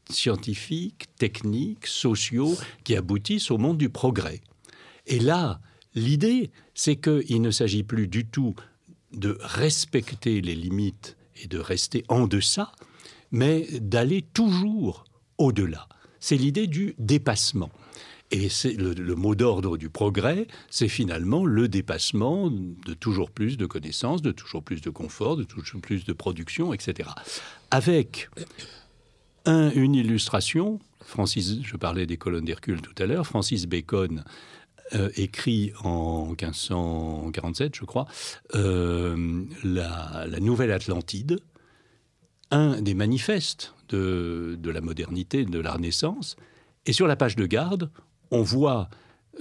[0.10, 4.42] scientifiques, techniques, sociaux, qui aboutissent au monde du progrès.
[5.06, 5.60] Et là,
[5.96, 8.56] l'idée, c'est qu'il ne s'agit plus du tout
[9.12, 12.72] de respecter les limites et de rester en deçà,
[13.32, 15.06] mais d'aller toujours
[15.38, 15.88] au-delà.
[16.20, 17.70] C'est l'idée du dépassement.
[18.32, 23.66] Et c'est le, mot d'ordre du progrès, c'est finalement le dépassement de toujours plus de
[23.66, 27.10] connaissances, de toujours plus de confort, de toujours plus de production, etc.
[27.72, 28.30] Avec
[29.48, 34.24] une illustration, Francis, je parlais des colonnes d'Hercule tout à l'heure, Francis Bacon
[34.96, 38.08] euh, écrit en 1547, je crois,
[38.56, 41.40] euh, la, Nouvelle Atlantide,
[42.50, 46.38] un des manifestes de, la modernité, de la Renaissance.
[46.88, 47.92] Et sur la page de garde,
[48.32, 48.90] on voit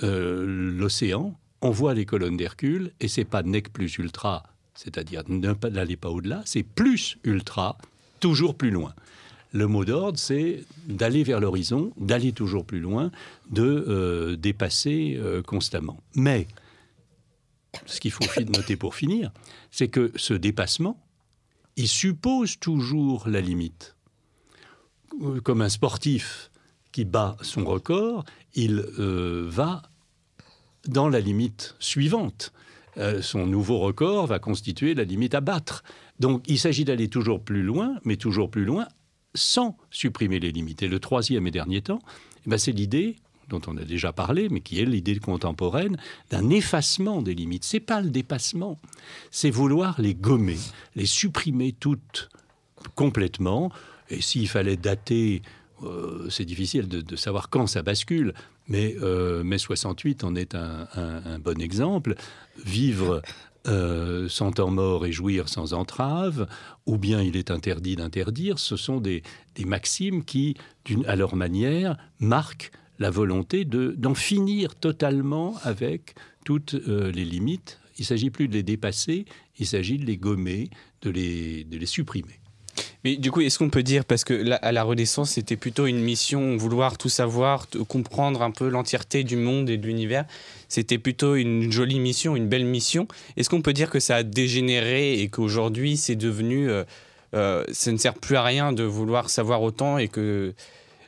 [0.03, 4.43] euh, l'océan, on voit les colonnes d'Hercule, et c'est pas nec plus ultra,
[4.75, 7.79] c'est-à-dire n'aller pas au-delà, c'est plus ultra,
[8.21, 8.95] toujours plus loin.
[9.53, 13.11] Le mot d'ordre, c'est d'aller vers l'horizon, d'aller toujours plus loin,
[13.51, 15.99] de euh, dépasser euh, constamment.
[16.15, 16.47] Mais
[17.87, 19.33] ce qu'il faut noter pour finir,
[19.71, 21.01] c'est que ce dépassement,
[21.77, 23.95] il suppose toujours la limite.
[25.43, 26.51] Comme un sportif
[26.93, 29.83] qui bat son record, il euh, va
[30.87, 32.53] dans la limite suivante.
[32.97, 35.85] Euh, son nouveau record va constituer la limite à battre.
[36.19, 38.89] Donc il s'agit d'aller toujours plus loin, mais toujours plus loin,
[39.35, 40.83] sans supprimer les limites.
[40.83, 42.01] Et le troisième et dernier temps,
[42.47, 43.17] eh ben, c'est l'idée
[43.49, 45.97] dont on a déjà parlé, mais qui est l'idée contemporaine
[46.31, 47.65] d'un effacement des limites.
[47.65, 48.79] C'est pas le dépassement,
[49.31, 50.59] c'est vouloir les gommer,
[50.97, 52.29] les supprimer toutes
[52.95, 53.73] complètement.
[54.11, 55.43] Et s'il fallait dater,
[55.83, 58.35] euh, c'est difficile de, savoir quand ça bascule,
[58.69, 62.15] mais euh, mai 68 en est un, bon exemple.
[62.65, 63.23] Vivre
[63.69, 64.29] euh,
[64.71, 66.49] mort et jouir sans entrave,
[66.87, 69.23] ou bien il est interdit d'interdire, ce sont des,
[69.65, 70.57] maximes qui,
[71.07, 76.15] à leur manière, marquent la volonté d'en finir totalement avec
[76.45, 77.81] toutes euh, les limites.
[77.99, 79.25] Il ne s'agit plus de les dépasser,
[79.59, 80.71] il s'agit de les gommer,
[81.03, 82.38] de les supprimer.
[83.05, 86.01] Mais du coup, est-ce qu'on peut dire, parce que à la Renaissance, c'était plutôt une
[86.01, 90.25] mission, vouloir tout savoir, comprendre un peu l'entièreté du monde et de l'univers,
[90.69, 93.09] c'était plutôt une jolie mission, une belle mission.
[93.37, 96.71] Est-ce qu'on peut dire que ça a dégénéré et qu'aujourd'hui, c'est devenu...
[96.71, 96.85] Euh,
[97.35, 100.55] euh, ça ne sert plus à rien de vouloir savoir autant et que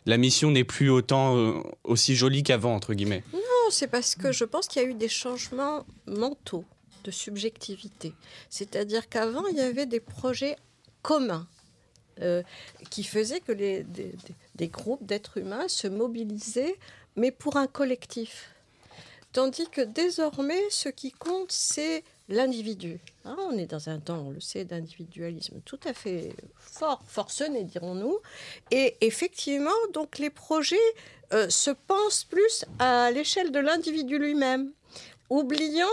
[0.04, 1.54] la mission n'est plus autant euh,
[1.84, 3.22] aussi jolie qu'avant, entre guillemets?
[3.32, 6.64] Non, c'est parce que je pense qu'il y a eu des changements mentaux
[7.04, 8.12] de subjectivité.
[8.50, 10.56] C'est-à-dire qu'avant, il y avait des projets
[11.02, 11.46] communs
[12.20, 12.42] euh,
[12.90, 16.76] qui faisaient que des groupes d'êtres humains se mobilisaient,
[17.16, 18.50] mais pour un collectif.
[19.32, 22.98] Tandis que désormais, ce qui compte, c'est l'individu.
[23.24, 27.62] Hein, on est dans un temps, on le sait, d'individualisme tout à fait fort, forcené,
[27.62, 28.18] dirons-nous.
[28.72, 30.76] Et effectivement, donc les projets
[31.32, 34.72] euh, se pensent plus à l'échelle de l'individu lui-même,
[35.28, 35.86] oubliant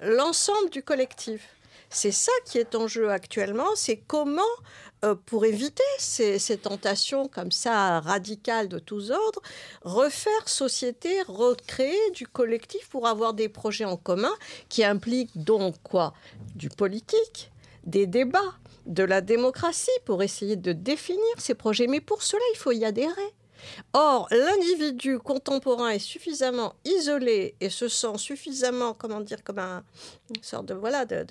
[0.00, 1.56] l'ensemble du collectif.
[1.88, 4.42] C'est ça qui est en jeu actuellement, c'est comment
[5.04, 9.42] euh, pour éviter ces, tentations comme ça radicales de tous ordres,
[9.82, 14.32] refaire société, recréer du collectif pour avoir des projets en commun
[14.68, 16.14] qui impliquent donc quoi?
[16.54, 17.50] Du politique,
[17.84, 18.54] des débats,
[18.86, 21.86] de la démocratie pour essayer de définir ces projets.
[21.86, 23.34] Mais pour cela, il faut y adhérer.
[23.92, 29.84] Or, l'individu contemporain est suffisamment isolé et se sent suffisamment, comment dire, comme un,
[30.34, 31.24] une sorte de, voilà, de,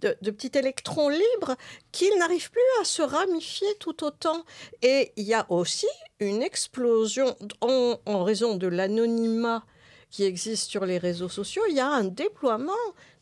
[0.00, 1.56] de, petit électron libre
[1.92, 4.44] qu'il n'arrive plus à se ramifier tout autant.
[4.82, 5.88] Et il y a aussi
[6.20, 9.64] une explosion en, en raison de l'anonymat
[10.14, 12.72] qui existe sur les réseaux sociaux, il y a un déploiement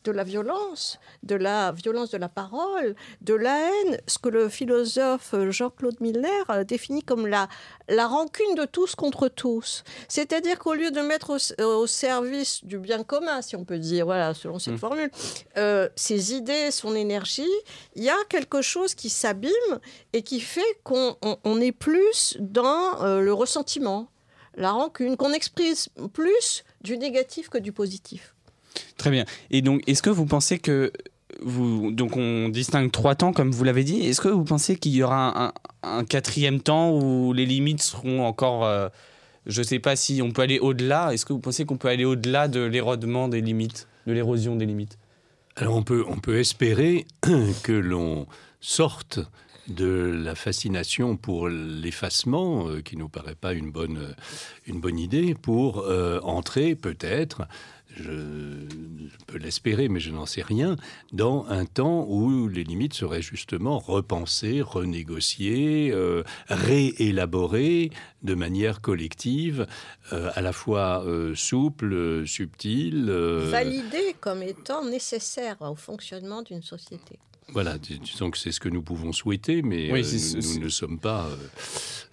[0.03, 4.47] de la violence, de la violence de la parole, de la haine, ce que le
[4.47, 7.47] philosophe Jean-Claude Miller définit comme la,
[7.89, 9.83] la rancune de tous contre tous.
[10.07, 14.35] C'est-à-dire qu'au lieu de mettre au, service du bien commun, si on peut dire, voilà,
[14.35, 14.77] selon cette mmh.
[14.77, 15.09] formule,
[15.57, 17.55] euh, ses idées, son énergie,
[17.95, 19.79] il y a quelque chose qui s'abîme
[20.13, 24.09] et qui fait qu'on est plus dans euh, le ressentiment,
[24.55, 25.75] la rancune, qu'on exprime
[26.13, 28.35] plus du négatif que du positif.
[28.97, 29.25] Très bien.
[29.51, 30.91] Et donc, est-ce que vous pensez que
[31.41, 34.07] vous, donc on distingue trois temps comme vous l'avez dit.
[34.07, 38.65] Est-ce que vous pensez qu'il y aura un, quatrième temps où les limites seront encore,
[38.65, 38.89] euh,
[39.45, 41.13] je ne sais pas si on peut aller au-delà.
[41.13, 44.65] Est-ce que vous pensez qu'on peut aller au-delà de l'érodement des limites, de l'érosion des
[44.65, 44.97] limites?
[45.55, 47.05] Alors on peut, on peut espérer
[47.63, 48.27] que l'on
[48.59, 49.19] sorte
[49.67, 54.15] de la fascination pour l'effacement, euh, qui nous paraît pas une bonne,
[54.67, 57.47] une bonne idée, pour euh, entrer peut-être
[57.95, 58.67] je,
[59.27, 60.75] peux l'espérer, mais je n'en sais rien,
[61.11, 67.91] dans un temps où les limites seraient justement repensées, renégociées, euh, réélaborées
[68.23, 69.67] de manière collective,
[70.11, 73.09] euh, à la fois euh, souple, subtile.
[73.11, 77.19] Validées comme étant nécessaires au fonctionnement d'une société.
[77.49, 81.27] Voilà, disons que c'est ce que nous pouvons souhaiter, mais nous, ne sommes pas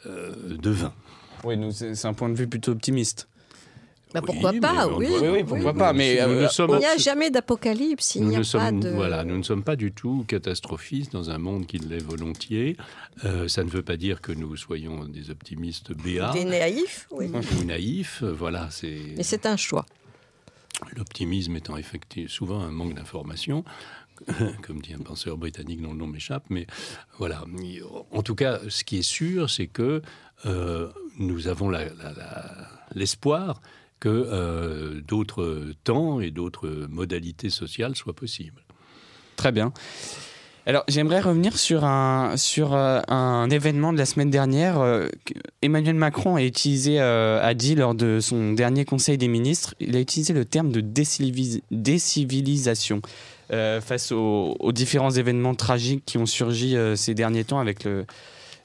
[0.05, 0.93] devins.
[1.45, 3.29] Oui, c'est un point de vue plutôt optimiste.
[4.13, 5.07] Bah, pourquoi pas, oui.
[5.23, 5.93] Oui, pourquoi pas.
[5.93, 8.17] Mais euh, il n'y a jamais d'apocalypse.
[8.17, 8.91] Il n'y a pas de...
[8.91, 12.77] Voilà, nous ne sommes pas du tout catastrophistes dans un monde qui l'est volontiers.
[13.25, 16.33] Euh, ça ne veut pas dire que nous soyons des optimistes béats.
[16.33, 17.31] Des naïfs, oui.
[17.59, 18.69] Des naïfs, voilà.
[19.17, 19.87] Mais c'est un choix.
[20.97, 23.65] L'optimisme étant effectivement souvent un manque d'information,
[24.63, 26.67] comme dit un penseur britannique dont le nom m'échappe, mais
[27.19, 27.45] voilà.
[28.11, 30.03] En tout cas, ce qui est sûr, c'est que
[30.47, 31.71] euh, nous avons
[32.95, 33.61] l'espoir
[34.01, 38.63] que euh, d'autres temps et d'autres modalités sociales soient possibles.
[39.37, 39.73] Très bien.
[40.67, 44.81] Alors, j'aimerais revenir sur un, euh, événement de la semaine dernière.
[44.81, 45.09] Euh,
[45.63, 50.01] Emmanuel Macron a utilisé, a dit lors de son dernier Conseil des ministres, il a
[50.01, 53.03] utilisé le terme de décivilisation
[53.51, 57.85] face aux, différents événements tragiques qui ont surgi ces derniers temps avec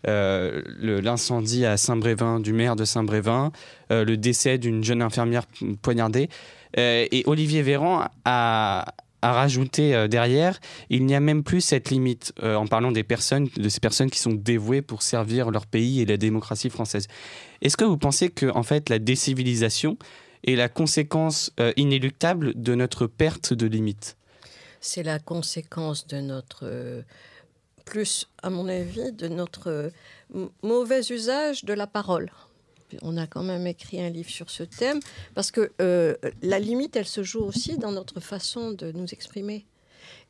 [0.07, 3.51] euh, l'incendie à Saint-Brévin du maire de Saint-Brévin,
[3.91, 5.45] euh, le décès d'une jeune infirmière
[5.81, 6.29] poignardée.
[6.77, 8.85] Euh, et Olivier Véran a,
[9.23, 10.59] rajouté derrière,
[10.91, 14.19] il n'y a même plus cette limite en parlant des personnes, de ces personnes qui
[14.19, 17.07] sont dévouées pour servir leur pays et la démocratie française.
[17.63, 19.97] Est-ce que vous pensez que en fait la décivilisation
[20.45, 24.15] est la conséquence inéluctable de notre perte de limites
[24.85, 27.03] C'est la conséquence de notre
[27.85, 32.29] plus, à mon avis, de notre euh, mauvais usage de la parole.
[33.01, 34.99] On a quand même écrit un livre sur ce thème,
[35.33, 39.65] parce que euh, la limite, elle se joue aussi dans notre façon de nous exprimer.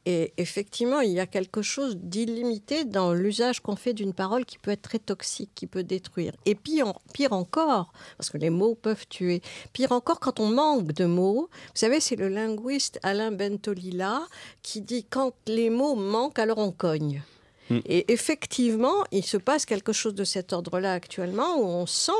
[0.05, 4.59] Et effectivement, il y a quelque chose d'illimité dans l'usage qu'on fait d'une parole qui
[4.59, 6.33] peut être très toxique, qui peut détruire.
[6.45, 9.41] Et pire, pire encore, parce que les mots peuvent tuer,
[9.73, 11.49] pire encore quand on manque de mots.
[11.51, 14.21] Vous savez, c'est le linguiste Alain Bentolila
[14.61, 17.23] qui dit quand les mots manquent, alors on cogne.
[17.69, 17.79] Mm.
[17.85, 22.11] Et effectivement, il se passe quelque chose de cet ordre-là actuellement où on sent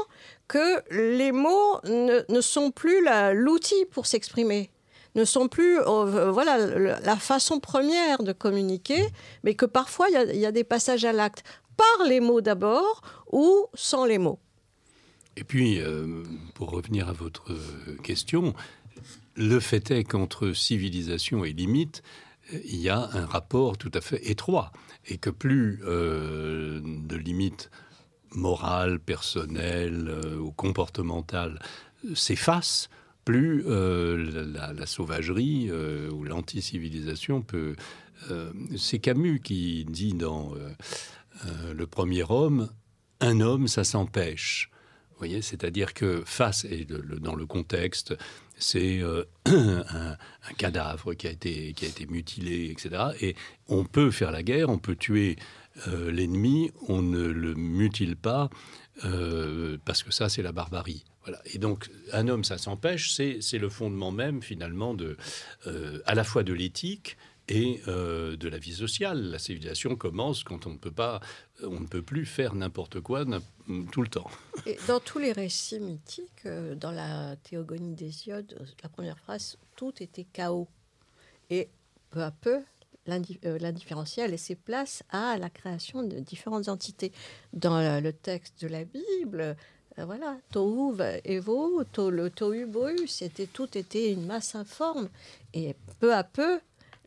[0.48, 0.82] que
[1.18, 4.70] les mots ne, sont plus l'outil pour s'exprimer
[5.16, 9.08] ne sont plus euh, voilà la façon première de communiquer,
[9.44, 11.44] mais que parfois il y, a des passages à l'acte
[11.78, 13.02] par les mots d'abord
[13.32, 14.40] ou sans les mots.
[15.38, 15.82] Et puis,
[16.54, 17.52] pour revenir à votre
[18.04, 18.54] question,
[19.36, 22.04] le fait est qu'entre civilisation et limite,
[22.54, 24.72] il y a un rapport tout à fait étroit
[25.08, 27.70] et que plus de limites
[28.32, 30.10] morales, personnelles
[30.40, 31.60] ou comportementales
[32.14, 32.90] s'effacent,
[33.26, 37.76] plus euh, la, sauvagerie euh, ou l'anti-civilisation peut...
[38.32, 40.54] Euh, c'est Camus qui dit dans
[41.74, 42.70] Le premier homme,
[43.20, 44.70] un homme, ça s'empêche.
[45.10, 48.16] Vous voyez, c'est-à-dire que face, et dans le contexte,
[48.58, 49.02] c'est
[49.46, 50.18] un,
[50.58, 53.08] cadavre qui a, été, qui a été mutilé, etc.
[53.20, 53.36] Et
[53.68, 55.36] on peut faire la guerre, on peut tuer
[55.88, 58.50] l'ennemi, on ne le mutile pas,
[59.02, 61.04] parce que ça, c'est la barbarie.
[61.46, 65.18] Et donc, un homme, ça s'empêche, c'est le fondement même, finalement, de,
[65.68, 67.18] euh, à la fois de l'éthique
[67.48, 69.22] et euh, de la vie sociale.
[69.32, 71.20] La civilisation commence quand on ne peut pas,
[71.64, 73.26] on ne peut plus faire n'importe quoi
[73.92, 74.30] tout le temps.
[74.88, 80.26] Dans tous les récits mythiques, euh, dans la Théogonie d'Hésiode, la première phrase, tout était
[80.26, 80.68] chaos.
[81.50, 81.70] Et
[82.10, 82.60] peu à peu,
[83.08, 87.12] l'indifférentiel laissé place à la création de différentes entités.
[87.54, 89.56] Dans le texte de la Bible,
[90.00, 92.12] euh, voilà, Tohu Evo, to,
[92.68, 95.10] Bohu, c'était tout était une masse informe.
[95.54, 96.60] Et peu à peu,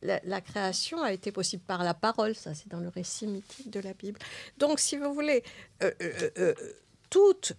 [0.03, 2.35] la, création a été possible par la parole.
[2.35, 4.19] Ça, c'est dans le récit mythique de la Bible.
[4.59, 5.43] Donc, si vous voulez,
[5.83, 5.91] euh,
[6.39, 6.55] euh,
[7.11, 7.55] toute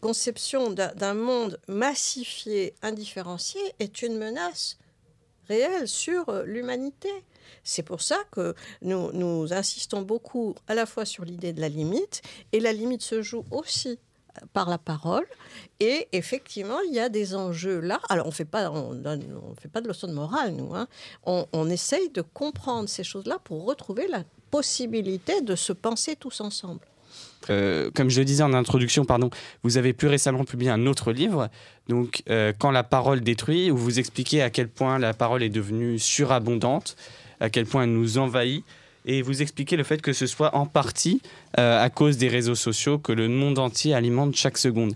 [0.00, 4.78] conception d'un monde massifié, indifférencié, est une menace
[5.86, 7.10] sur l'humanité.
[7.64, 12.22] C'est pour ça que nous, insistons beaucoup à la fois sur l'idée de la limite,
[12.52, 13.98] et la limite se joue aussi
[14.52, 15.26] par la parole.
[15.80, 18.00] Et effectivement, il y a des enjeux là.
[18.08, 20.74] Alors, on ne fait pas, on, fait pas de leçon de morale, nous.
[20.74, 20.86] Hein.
[21.24, 26.80] On, essaye de comprendre ces choses-là pour retrouver la possibilité de se penser tous ensemble.
[27.48, 29.30] Euh, comme je le disais en introduction, pardon,
[29.62, 31.48] vous avez plus récemment publié un autre livre,
[31.88, 35.48] donc euh, Quand la parole détruit, où vous expliquez à quel point la parole est
[35.48, 36.96] devenue surabondante,
[37.40, 38.64] à quel point elle nous envahit,
[39.06, 41.22] et vous expliquez le fait que ce soit en partie
[41.58, 44.92] euh, à cause des réseaux sociaux que le monde entier alimente chaque seconde.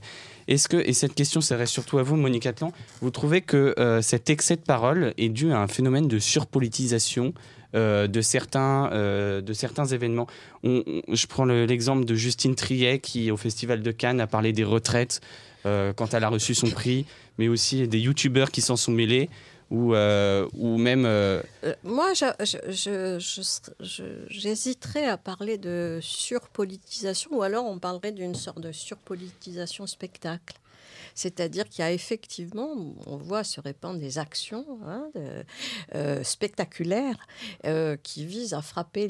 [0.46, 2.70] Est-ce que, et cette question serait surtout à vous, Monique Atlan,
[3.00, 7.32] vous trouvez que cet excès de parole est dû à un phénomène de surpolitisation
[7.74, 10.26] euh, de, certains, de certains événements
[10.62, 15.20] Je prends l'exemple de Justine Triet qui, au Festival de Cannes, a parlé des retraites
[15.64, 17.06] quand elle a reçu son prix,
[17.38, 19.30] mais aussi des youtubeurs qui s'en sont mêlés
[19.70, 21.04] ou, euh, ou même...
[21.06, 22.12] Euh, euh, moi,
[24.28, 30.56] j'hésiterais à parler de surpolitisation, ou alors on parlerait d'une sorte de surpolitisation spectacle.
[31.14, 35.08] C'est-à-dire qu'il y a effectivement, on voit se répandre des actions hein,
[35.94, 37.16] euh, spectaculaires
[37.66, 39.08] euh, qui visent à frapper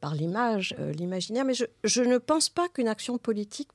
[0.00, 1.44] par l'image euh, l'imaginaire.
[1.44, 3.68] Mais je, ne pense pas qu'une action politique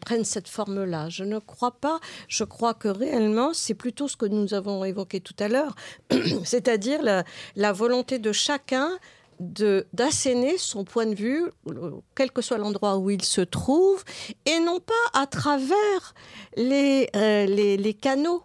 [0.00, 1.08] prenne cette forme-là.
[1.08, 2.00] Je ne crois pas.
[2.28, 5.74] Je crois que réellement, c'est plutôt ce que nous avons évoqué tout à l'heure,
[6.44, 8.98] c'est-à-dire la, volonté de chacun
[9.40, 11.44] d'asséner son point de vue,
[12.14, 14.04] quel que soit l'endroit où il se trouve,
[14.46, 16.14] et non pas à travers
[16.56, 18.42] les, euh, les, les, canaux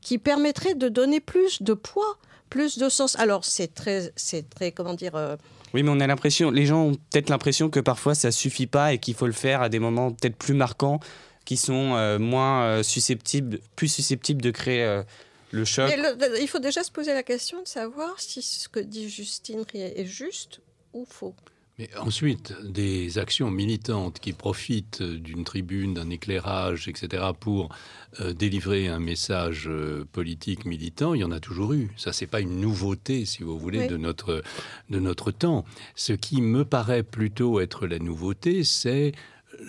[0.00, 2.16] qui permettraient de donner plus de poids,
[2.48, 3.18] plus de sens.
[3.18, 5.14] Alors c'est très, c'est très, comment dire...
[5.14, 5.36] Euh,
[5.72, 8.92] oui, mais on a l'impression, les gens ont peut-être l'impression que parfois ça suffit pas
[8.92, 11.00] et qu'il faut le faire à des moments peut-être plus marquants,
[11.44, 15.02] qui sont euh, moins susceptibles, plus susceptibles de créer
[15.50, 15.92] le choc.
[16.40, 20.06] il faut déjà se poser la question de savoir si ce que dit Justine est
[20.06, 20.60] juste
[20.92, 21.34] ou faux.
[21.80, 27.74] Mais ensuite, des actions militantes qui profitent d'une tribune, d'un éclairage, etc., pour
[28.20, 31.90] euh, délivrer un message euh, politique militant, il y en a toujours eu.
[31.96, 34.42] Ça, c'est pas une nouveauté, si vous voulez, de, notre,
[34.90, 35.64] de notre temps.
[35.94, 39.12] Ce qui me paraît plutôt être la nouveauté, c'est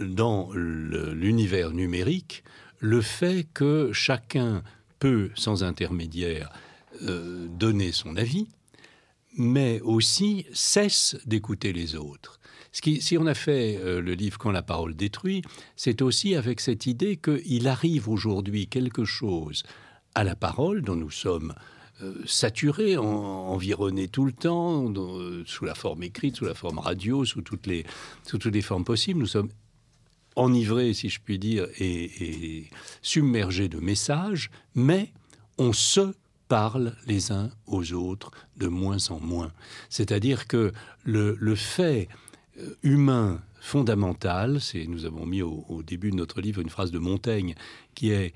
[0.01, 2.43] dans l'univers numérique,
[2.79, 4.63] le fait que chacun
[5.01, 6.49] peut, sans intermédiaire,
[7.01, 8.47] euh, donner son avis,
[9.35, 12.39] mais aussi cesse d'écouter les autres.
[12.71, 15.41] Ce qui, si on a fait euh, le livre Quand la parole détruit,
[15.75, 19.63] c'est aussi avec cette idée qu'il arrive aujourd'hui quelque chose
[20.13, 21.55] à la parole dont nous sommes
[22.03, 24.93] euh, saturés, environnés tout le temps,
[25.45, 27.85] sous la forme écrite, sous la forme radio, sous toutes les,
[28.23, 29.19] sous toutes les formes possibles.
[29.19, 29.49] Nous sommes
[30.35, 32.69] enivré, si je puis dire, et,
[33.01, 35.11] submergé de messages, mais
[35.57, 36.13] on se
[36.47, 39.51] parle les uns aux autres de moins en moins.
[39.89, 40.73] C'est-à-dire que
[41.03, 42.09] le, fait
[42.59, 46.91] euh, humain fondamental, c'est nous avons mis au, au, début de notre livre une phrase
[46.91, 47.55] de Montaigne
[47.95, 48.33] qui est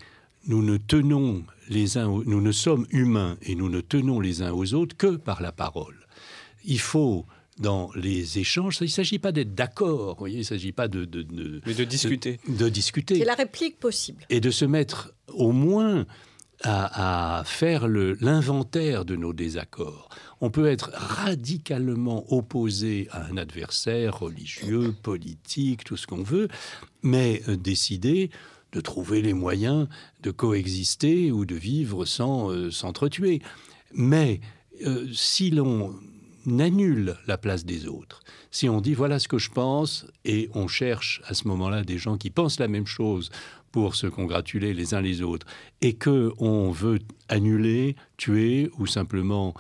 [0.48, 4.52] nous ne tenons les uns, nous ne sommes humains et nous ne tenons les uns
[4.52, 6.08] aux autres que par la parole.
[6.64, 7.26] Il faut
[7.58, 8.78] dans les échanges.
[8.82, 12.40] Il ne s'agit pas d'être d'accord, il ne s'agit pas de, de, Mais de discuter.
[12.48, 13.18] De, discuter.
[13.18, 14.26] C'est la réplique possible.
[14.30, 16.06] Et de se mettre au moins
[16.64, 20.10] à, à faire l'inventaire de nos désaccords.
[20.42, 26.48] On peut être radicalement opposé à un adversaire religieux, politique, tout ce qu'on veut,
[27.04, 28.30] mais euh, décider
[28.72, 29.88] de trouver les moyens
[30.22, 33.42] de coexister ou de vivre sans euh, s'entretuer.
[33.94, 34.42] Mais
[34.86, 35.96] euh, si l'on
[36.60, 38.22] annule la place des autres,
[38.52, 41.98] si on dit voilà ce que je pense et on cherche à ce moment-là des
[41.98, 43.30] gens qui pensent la même chose
[43.72, 45.48] pour se congratuler les uns les autres
[45.82, 49.54] et que on veut annuler, tuer ou simplement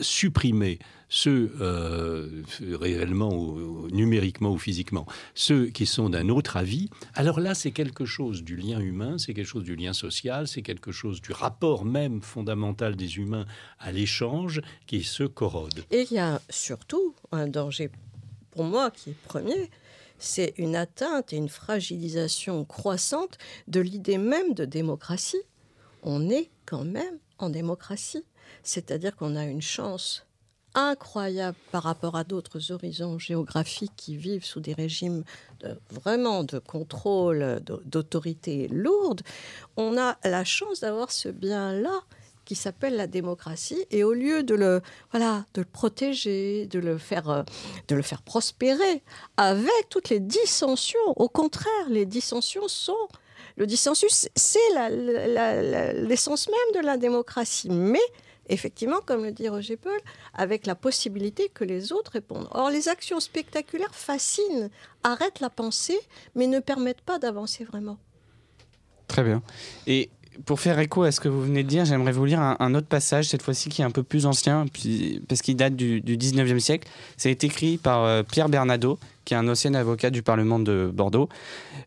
[0.00, 0.78] supprimer
[1.14, 3.54] ceux euh, réellement
[3.90, 8.56] numériquement ou physiquement, ceux qui sont d'un autre avis, alors là c'est quelque chose du
[8.56, 12.96] lien humain, c'est quelque chose du lien social, c'est quelque chose du rapport même fondamental
[12.96, 13.44] des humains
[13.78, 15.84] à l'échange qui se corrode.
[15.90, 17.90] Et il y a surtout un danger
[18.50, 19.70] pour moi qui est premier,
[20.16, 23.36] c'est une atteinte et une fragilisation croissante
[23.68, 25.42] de l'idée même de démocratie.
[26.02, 28.24] On est quand même en démocratie,
[28.62, 30.24] c'est-à-dire qu'on a une chance
[30.74, 35.24] incroyable par rapport à d'autres horizons géographiques qui vivent sous des régimes
[35.90, 39.22] vraiment de contrôle, d'autorité lourde,
[39.76, 42.00] on a la chance d'avoir ce bien-là
[42.44, 43.84] qui s'appelle la démocratie.
[43.90, 44.80] Et au lieu de le
[45.12, 47.42] voilà de le protéger de le faire euh,
[47.88, 49.02] de le faire prospérer
[49.36, 53.08] avec toutes les dissensions au contraire les dissensions sont
[53.56, 54.58] le dissensus c'est
[55.94, 57.68] l'essence même de la démocratie.
[57.70, 58.00] Mais
[58.52, 59.98] effectivement, comme le dit Roger Paul,
[60.34, 62.48] avec la possibilité que les autres répondent.
[62.50, 64.70] Or, les actions spectaculaires fascinent,
[65.02, 65.98] arrêtent la pensée,
[66.34, 67.98] mais ne permettent pas d'avancer vraiment.
[69.08, 69.42] Très bien.
[69.86, 70.10] Et
[70.46, 72.86] pour faire écho à ce que vous venez de dire, j'aimerais vous lire un, autre
[72.86, 74.66] passage, cette fois-ci qui est un peu plus ancien,
[75.28, 76.88] parce qu'il date du, 19e siècle.
[77.24, 81.28] Été écrit par euh, Pierre Bernardo, qui est un ancien avocat du Parlement de Bordeaux.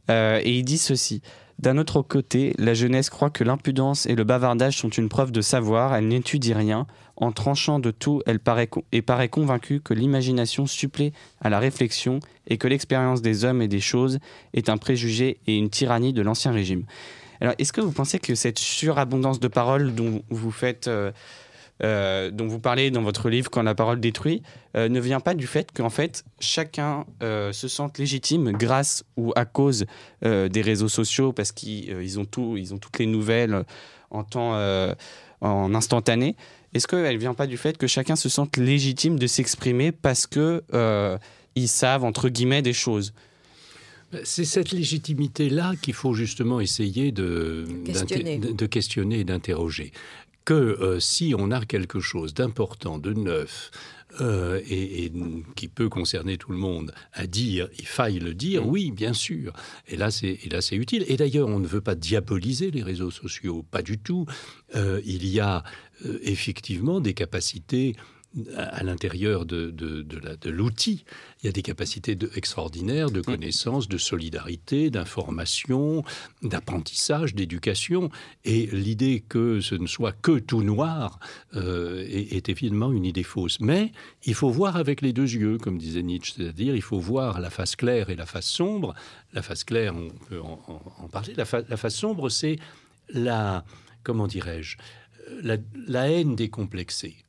[0.09, 1.21] Euh, et il dit ceci.
[1.59, 5.41] D'un autre côté, la jeunesse croit que l'impudence et le bavardage sont une preuve de
[5.41, 6.85] savoir, elle n'étudie rien.
[7.15, 8.67] En tranchant de tout, elle paraît,
[9.29, 14.19] convaincue que l'imagination supplée à la réflexion et que l'expérience des hommes et des choses
[14.53, 16.83] est un préjugé et une tyrannie de l'ancien régime.
[17.39, 20.87] Alors, est-ce que vous pensez que cette surabondance de paroles dont vous faites...
[20.87, 21.11] Euh,
[21.83, 24.41] euh, dont vous parlez dans votre livre Quand la parole détruit,
[24.77, 29.33] euh, ne vient pas du fait qu'en fait chacun euh, se sente légitime grâce ou
[29.35, 29.85] à cause
[30.21, 33.63] des réseaux sociaux parce qu'ils ont tout, ils ont toutes les nouvelles
[34.09, 34.57] en temps
[35.41, 36.35] en instantané.
[36.73, 40.25] Est-ce qu'elle ne vient pas du fait que chacun se sente légitime de s'exprimer parce
[40.25, 40.63] que
[41.55, 43.13] ils savent entre guillemets des choses?
[44.23, 49.91] C'est cette légitimité-là qu'il faut justement essayer de de questionner et d'interroger
[50.45, 53.71] que euh, si on a quelque chose d'important, de neuf,
[54.21, 55.11] euh, et,
[55.55, 58.69] qui peut concerner tout le monde à dire, il faille le dire, mm.
[58.69, 59.51] oui, bien sûr.
[59.87, 61.03] Et là, c'est là, c'est utile.
[61.09, 64.25] Et d'ailleurs, on ne veut pas diaboliser les réseaux sociaux, pas du tout.
[64.75, 65.63] Euh, il y a
[66.21, 67.95] effectivement des capacités
[68.55, 71.05] à l'intérieur de, de, l'outil,
[71.41, 73.23] il y a des capacités extraordinaires de mm.
[73.23, 76.03] connaissance, de solidarité, d'information,
[76.41, 78.09] d'apprentissage, d'éducation.
[78.43, 81.19] Et l'idée que ce ne soit que tout noir
[81.55, 83.59] euh, est, évidemment une idée fausse.
[83.61, 83.91] Mais
[84.23, 87.49] il faut voir avec les deux yeux, comme disait Nietzsche, c'est-à-dire il faut voir la
[87.49, 88.93] face claire et la face sombre.
[89.33, 91.33] La face claire, on peut en, parler.
[91.35, 92.57] La, la, face sombre, c'est
[93.09, 93.63] la,
[94.03, 94.77] comment dirais-je,
[95.41, 95.57] la,
[95.87, 97.24] la haine décomplexée.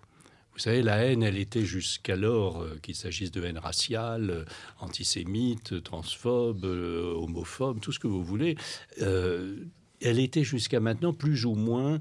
[0.57, 4.45] Vous savez, la haine, elle était jusqu'alors, euh, qu'il s'agisse de haine raciale, euh,
[4.81, 8.57] antisémite, transphobe, euh, homophobe, tout ce que vous voulez,
[8.99, 12.01] elle était jusqu'à maintenant plus ou moins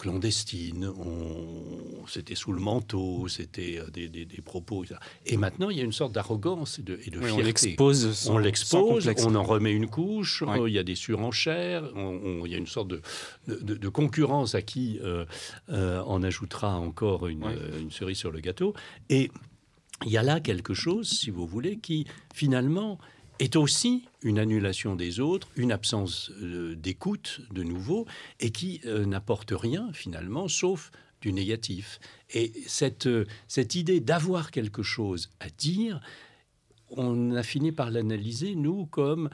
[0.00, 2.06] clandestine, on...
[2.06, 4.84] c'était sous le manteau, c'était euh, des, des, propos.
[5.26, 7.32] Et maintenant, il y a une sorte d'arrogance et de, et de fierté.
[7.32, 12.50] On l'expose, on l'expose, on en remet une couche, il y a des surenchères, il
[12.50, 13.02] y a une sorte de,
[13.46, 15.26] de, concurrence à qui euh,
[15.68, 17.44] euh, on ajoutera encore une,
[17.78, 18.72] une cerise sur le gâteau.
[19.10, 19.30] Et
[20.06, 22.98] il y a là quelque chose, si vous voulez, qui finalement
[23.40, 28.06] est aussi une annulation des autres, une absence euh, d'écoute de nouveau,
[28.38, 31.98] et qui euh, n'apporte rien finalement, sauf du négatif.
[32.30, 36.00] Et cette, euh, cette idée d'avoir quelque chose à dire,
[36.90, 39.30] on a fini par l'analyser, nous, comme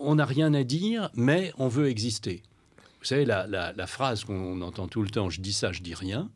[0.00, 2.42] on n'a rien à dire, mais on veut exister.
[3.00, 5.94] Vous savez, la, la phrase qu'on entend tout le temps, je dis ça, je dis
[5.94, 6.30] rien,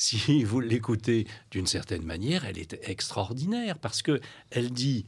[0.00, 4.20] si vous l'écoutez d'une certaine manière, elle est extraordinaire parce que
[4.50, 5.04] elle dit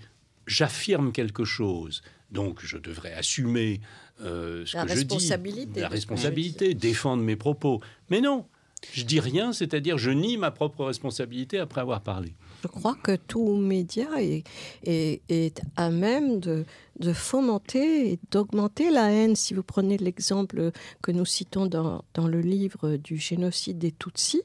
[0.53, 3.81] j'affirme quelque chose, donc je devrais assumer
[4.21, 7.81] euh, ce que je dis, la responsabilité, défendre mes propos.
[8.11, 8.47] Mais non,
[8.93, 12.35] Je dis rien, c'est-à-dire je nie ma propre responsabilité après avoir parlé.
[12.63, 14.45] Je crois que tout média est,
[14.85, 16.65] est, à même de,
[16.99, 19.37] de fomenter et d'augmenter la haine.
[19.37, 20.73] Si vous prenez l'exemple
[21.03, 24.43] que nous citons dans, dans le livre du génocide des Tutsis,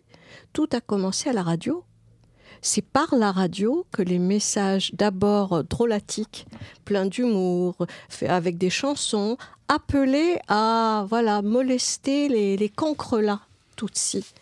[0.53, 1.83] tout a commencé à la radio.
[2.61, 6.45] C'est par la radio que les messages, d'abord drôlatiques,
[6.85, 7.75] pleins d'humour,
[8.27, 9.37] avec des chansons,
[9.67, 13.41] appelaient à voilà molester les, les cancres là,
[13.75, 14.33] Tutsis.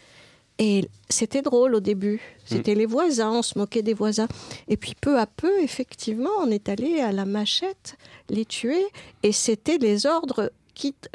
[0.58, 2.22] Et c'était drôle au début.
[2.46, 2.78] C'était mm.
[2.78, 4.28] les voisins, on se moquait des voisins.
[4.68, 7.98] Et puis peu à peu, effectivement, on est allé à la machette
[8.30, 8.86] les tuer.
[9.24, 10.52] Et c'était les ordres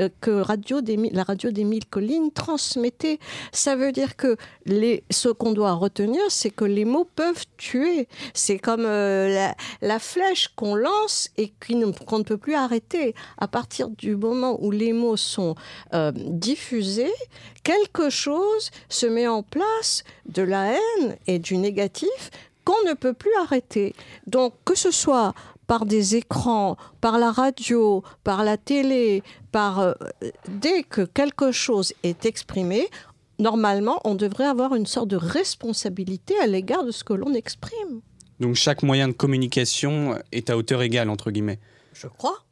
[0.01, 0.81] euh, que radio
[1.13, 3.19] la radio d'Émile Colline transmettait.
[3.53, 4.37] Ça veut dire que
[4.67, 8.09] les, ce qu'on doit retenir, c'est que les mots peuvent tuer.
[8.35, 9.51] C'est comme euh,
[9.83, 13.15] la, flèche qu'on lance et qu'on ne peut plus arrêter.
[13.39, 15.55] À partir du moment où les mots sont
[15.95, 17.13] euh, diffusés,
[17.63, 22.31] quelque chose se met en place de la haine et du négatif
[22.65, 23.95] qu'on ne peut plus arrêter.
[24.27, 25.35] Donc que ce soit
[25.71, 29.93] par des écrans, par la radio, par la télé, par euh,
[30.49, 32.89] dès que quelque chose est exprimé,
[33.39, 38.01] normalement, on devrait avoir une sorte de responsabilité à l'égard de ce que l'on exprime.
[38.41, 41.61] Donc chaque moyen de communication est à hauteur égale, entre guillemets.
[41.93, 42.43] Je crois.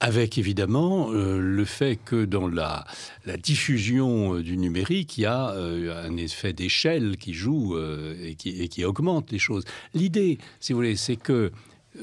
[0.00, 2.84] Avec évidemment euh, le fait que dans la,
[3.24, 8.60] la diffusion euh, du numérique, il y a un effet d'échelle qui joue et, qui,
[8.60, 9.64] et, qui, augmente les choses.
[9.94, 11.50] L'idée, si vous voulez, c'est que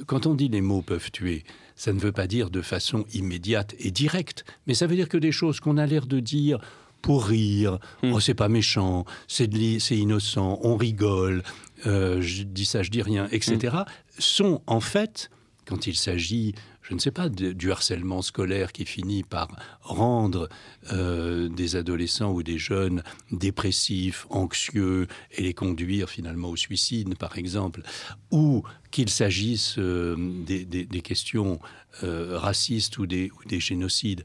[0.05, 1.43] quand on dit les mots peuvent tuer,
[1.75, 5.17] ça ne veut pas dire de façon immédiate et directe, mais ça veut dire que
[5.17, 6.59] des choses qu'on a l'air de dire
[7.01, 8.13] pour rire, hmm.
[8.13, 9.47] oh c'est pas méchant, c'est
[9.91, 11.43] innocent, on rigole,
[11.85, 13.83] euh, je dis ça, je dis rien, etc., hmm.
[14.17, 15.29] sont en fait,
[15.65, 16.55] quand il s'agit
[16.89, 19.47] je ne sais pas, du harcèlement scolaire qui finit par
[19.81, 20.49] rendre
[20.91, 27.37] euh, des adolescents ou des jeunes dépressifs, anxieux et les conduire finalement au suicide, par
[27.37, 27.83] exemple,
[28.31, 30.15] ou qu'il s'agisse euh,
[30.45, 31.59] des, questions
[32.03, 34.23] euh, racistes ou des, génocides.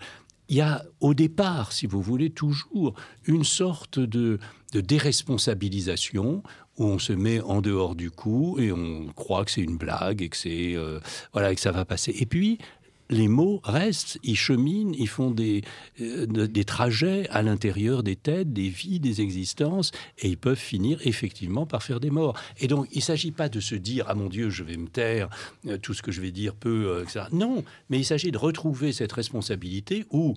[0.49, 2.95] Il y a au départ, si vous voulez, toujours
[3.27, 4.39] une sorte de,
[4.73, 6.43] déresponsabilisation
[6.79, 10.23] où on se met en dehors du coup et on croit que c'est une blague
[10.23, 11.01] et que c'est euh,
[11.33, 12.15] voilà que ça va passer.
[12.19, 12.59] Et puis
[13.11, 15.63] les mots restent, ils cheminent, ils font des,
[16.01, 20.99] euh, des trajets à l'intérieur des têtes, des vies, des existences, et ils peuvent finir
[21.05, 22.39] effectivement par faire des morts.
[22.59, 24.89] Et donc, il ne s'agit pas de se dire, ah mon Dieu, je vais me
[24.89, 25.29] taire,
[25.67, 27.05] euh, tout ce que je vais dire peut.
[27.33, 30.35] Non, mais il s'agit de retrouver cette responsabilité où,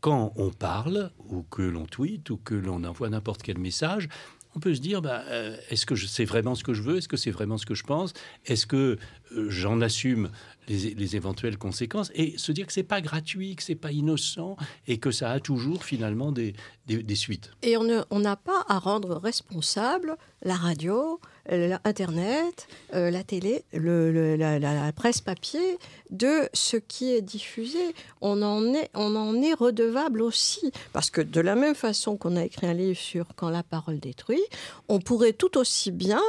[0.00, 4.08] quand on parle, ou que l'on tweet, ou que l'on envoie n'importe quel message,
[4.54, 6.98] on peut se dire, bah, euh, est-ce que c'est vraiment ce que je veux?
[6.98, 8.12] Est-ce que c'est vraiment ce que je pense?
[8.46, 8.98] Est-ce que
[9.32, 10.30] euh, j'en assume
[10.68, 12.10] les, éventuelles conséquences?
[12.14, 15.40] Et se dire que c'est pas gratuit, que c'est pas innocent et que ça a
[15.40, 16.54] toujours finalement des,
[16.86, 17.50] des, suites.
[17.62, 25.20] Et on n'a pas à rendre responsable la radio, Internet, euh, la télé, la, presse
[25.20, 25.78] papier
[26.10, 27.78] de ce qui est diffusé.
[28.20, 30.72] On en est, on en est redevable aussi.
[30.92, 33.98] Parce que de la même façon qu'on a écrit un livre sur Quand la parole
[33.98, 34.42] détruit,
[34.88, 36.22] on pourrait tout aussi bien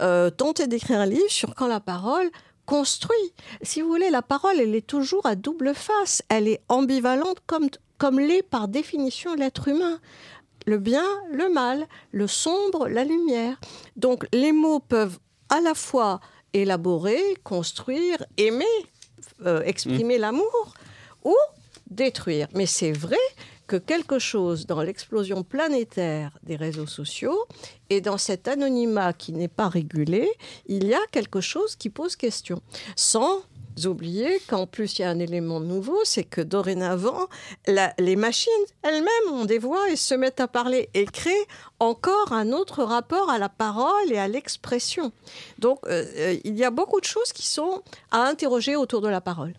[0.00, 2.30] euh, tenter d'écrire un livre sur Quand la parole
[2.64, 3.32] construit.
[3.62, 6.22] Si vous voulez, la parole, elle est toujours à double face.
[6.28, 7.68] Elle est ambivalente comme,
[7.98, 10.00] comme l'est par définition l'être humain
[10.66, 13.60] le bien, le mal, le sombre, la lumière.
[13.96, 16.20] Donc les mots peuvent à la fois
[16.52, 18.64] élaborer, construire, aimer,
[19.44, 20.20] euh, exprimer mmh.
[20.20, 20.74] l'amour
[21.24, 21.34] ou
[21.90, 22.48] détruire.
[22.54, 23.16] Mais c'est vrai
[23.66, 27.38] que quelque chose dans l'explosion planétaire des réseaux sociaux
[27.90, 30.30] et dans cet anonymat qui n'est pas régulé,
[30.66, 32.60] il y a quelque chose qui pose question.
[32.96, 33.42] Sans
[33.84, 37.28] oublier qu'en plus il y a un élément nouveau, c'est que dorénavant,
[37.66, 38.52] les machines
[38.82, 41.46] elles-mêmes ont des voix et se mettent à parler et créent
[41.80, 45.12] encore un autre rapport à la parole et à l'expression.
[45.58, 49.08] Donc euh, euh, il y a beaucoup de choses qui sont à interroger autour de
[49.08, 49.54] la parole.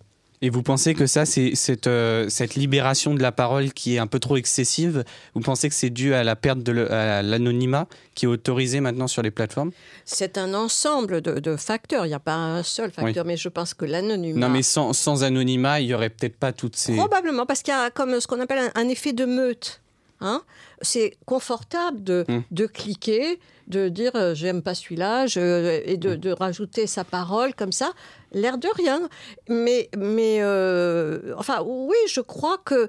[0.46, 3.98] Et vous pensez que ça, c'est cette, euh, cette, libération de la parole qui est
[3.98, 5.06] un peu trop excessive?
[5.36, 9.22] Vous pensez que c'est dû à la perte de l'anonymat qui est autorisé maintenant sur
[9.22, 9.72] les plateformes?
[10.04, 12.06] C'est un ensemble de, facteurs.
[12.06, 14.38] Il n'y a pas un seul facteur, mais je pense que l'anonymat.
[14.38, 16.94] Non, mais sans, sans anonymat, il n'y aurait peut-être pas toutes ces.
[16.94, 19.80] Probablement, parce qu'il y a comme ce qu'on appelle un, effet de meute.
[20.20, 20.42] Hein
[20.84, 22.44] c'est confortable de, hum.
[22.52, 26.18] de cliquer, de dire euh, j'aime pas celui-là et de, hum.
[26.18, 27.92] de, rajouter sa parole comme ça
[28.32, 29.10] l'air de rien.
[29.50, 32.88] Mais, mais euh, enfin, oui, je crois que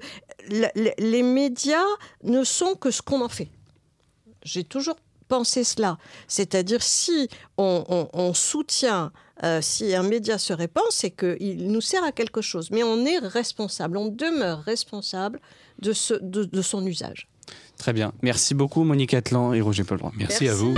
[0.49, 1.85] les médias
[2.23, 3.49] ne sont que ce qu'on en fait.
[4.43, 4.97] J'ai toujours
[5.29, 5.99] pensé cela.
[6.29, 12.13] C'est-à-dire, si on, soutient, euh, si un média se répand, c'est qu'il nous sert à
[12.13, 12.71] quelque chose.
[12.71, 15.41] Mais on est responsable, on demeure responsable
[15.79, 17.29] de, ce, de son usage.
[17.79, 18.13] Très bien.
[18.23, 20.49] Merci beaucoup Monique Atlan et Roger Paul Merci, Merci.
[20.49, 20.75] à vous.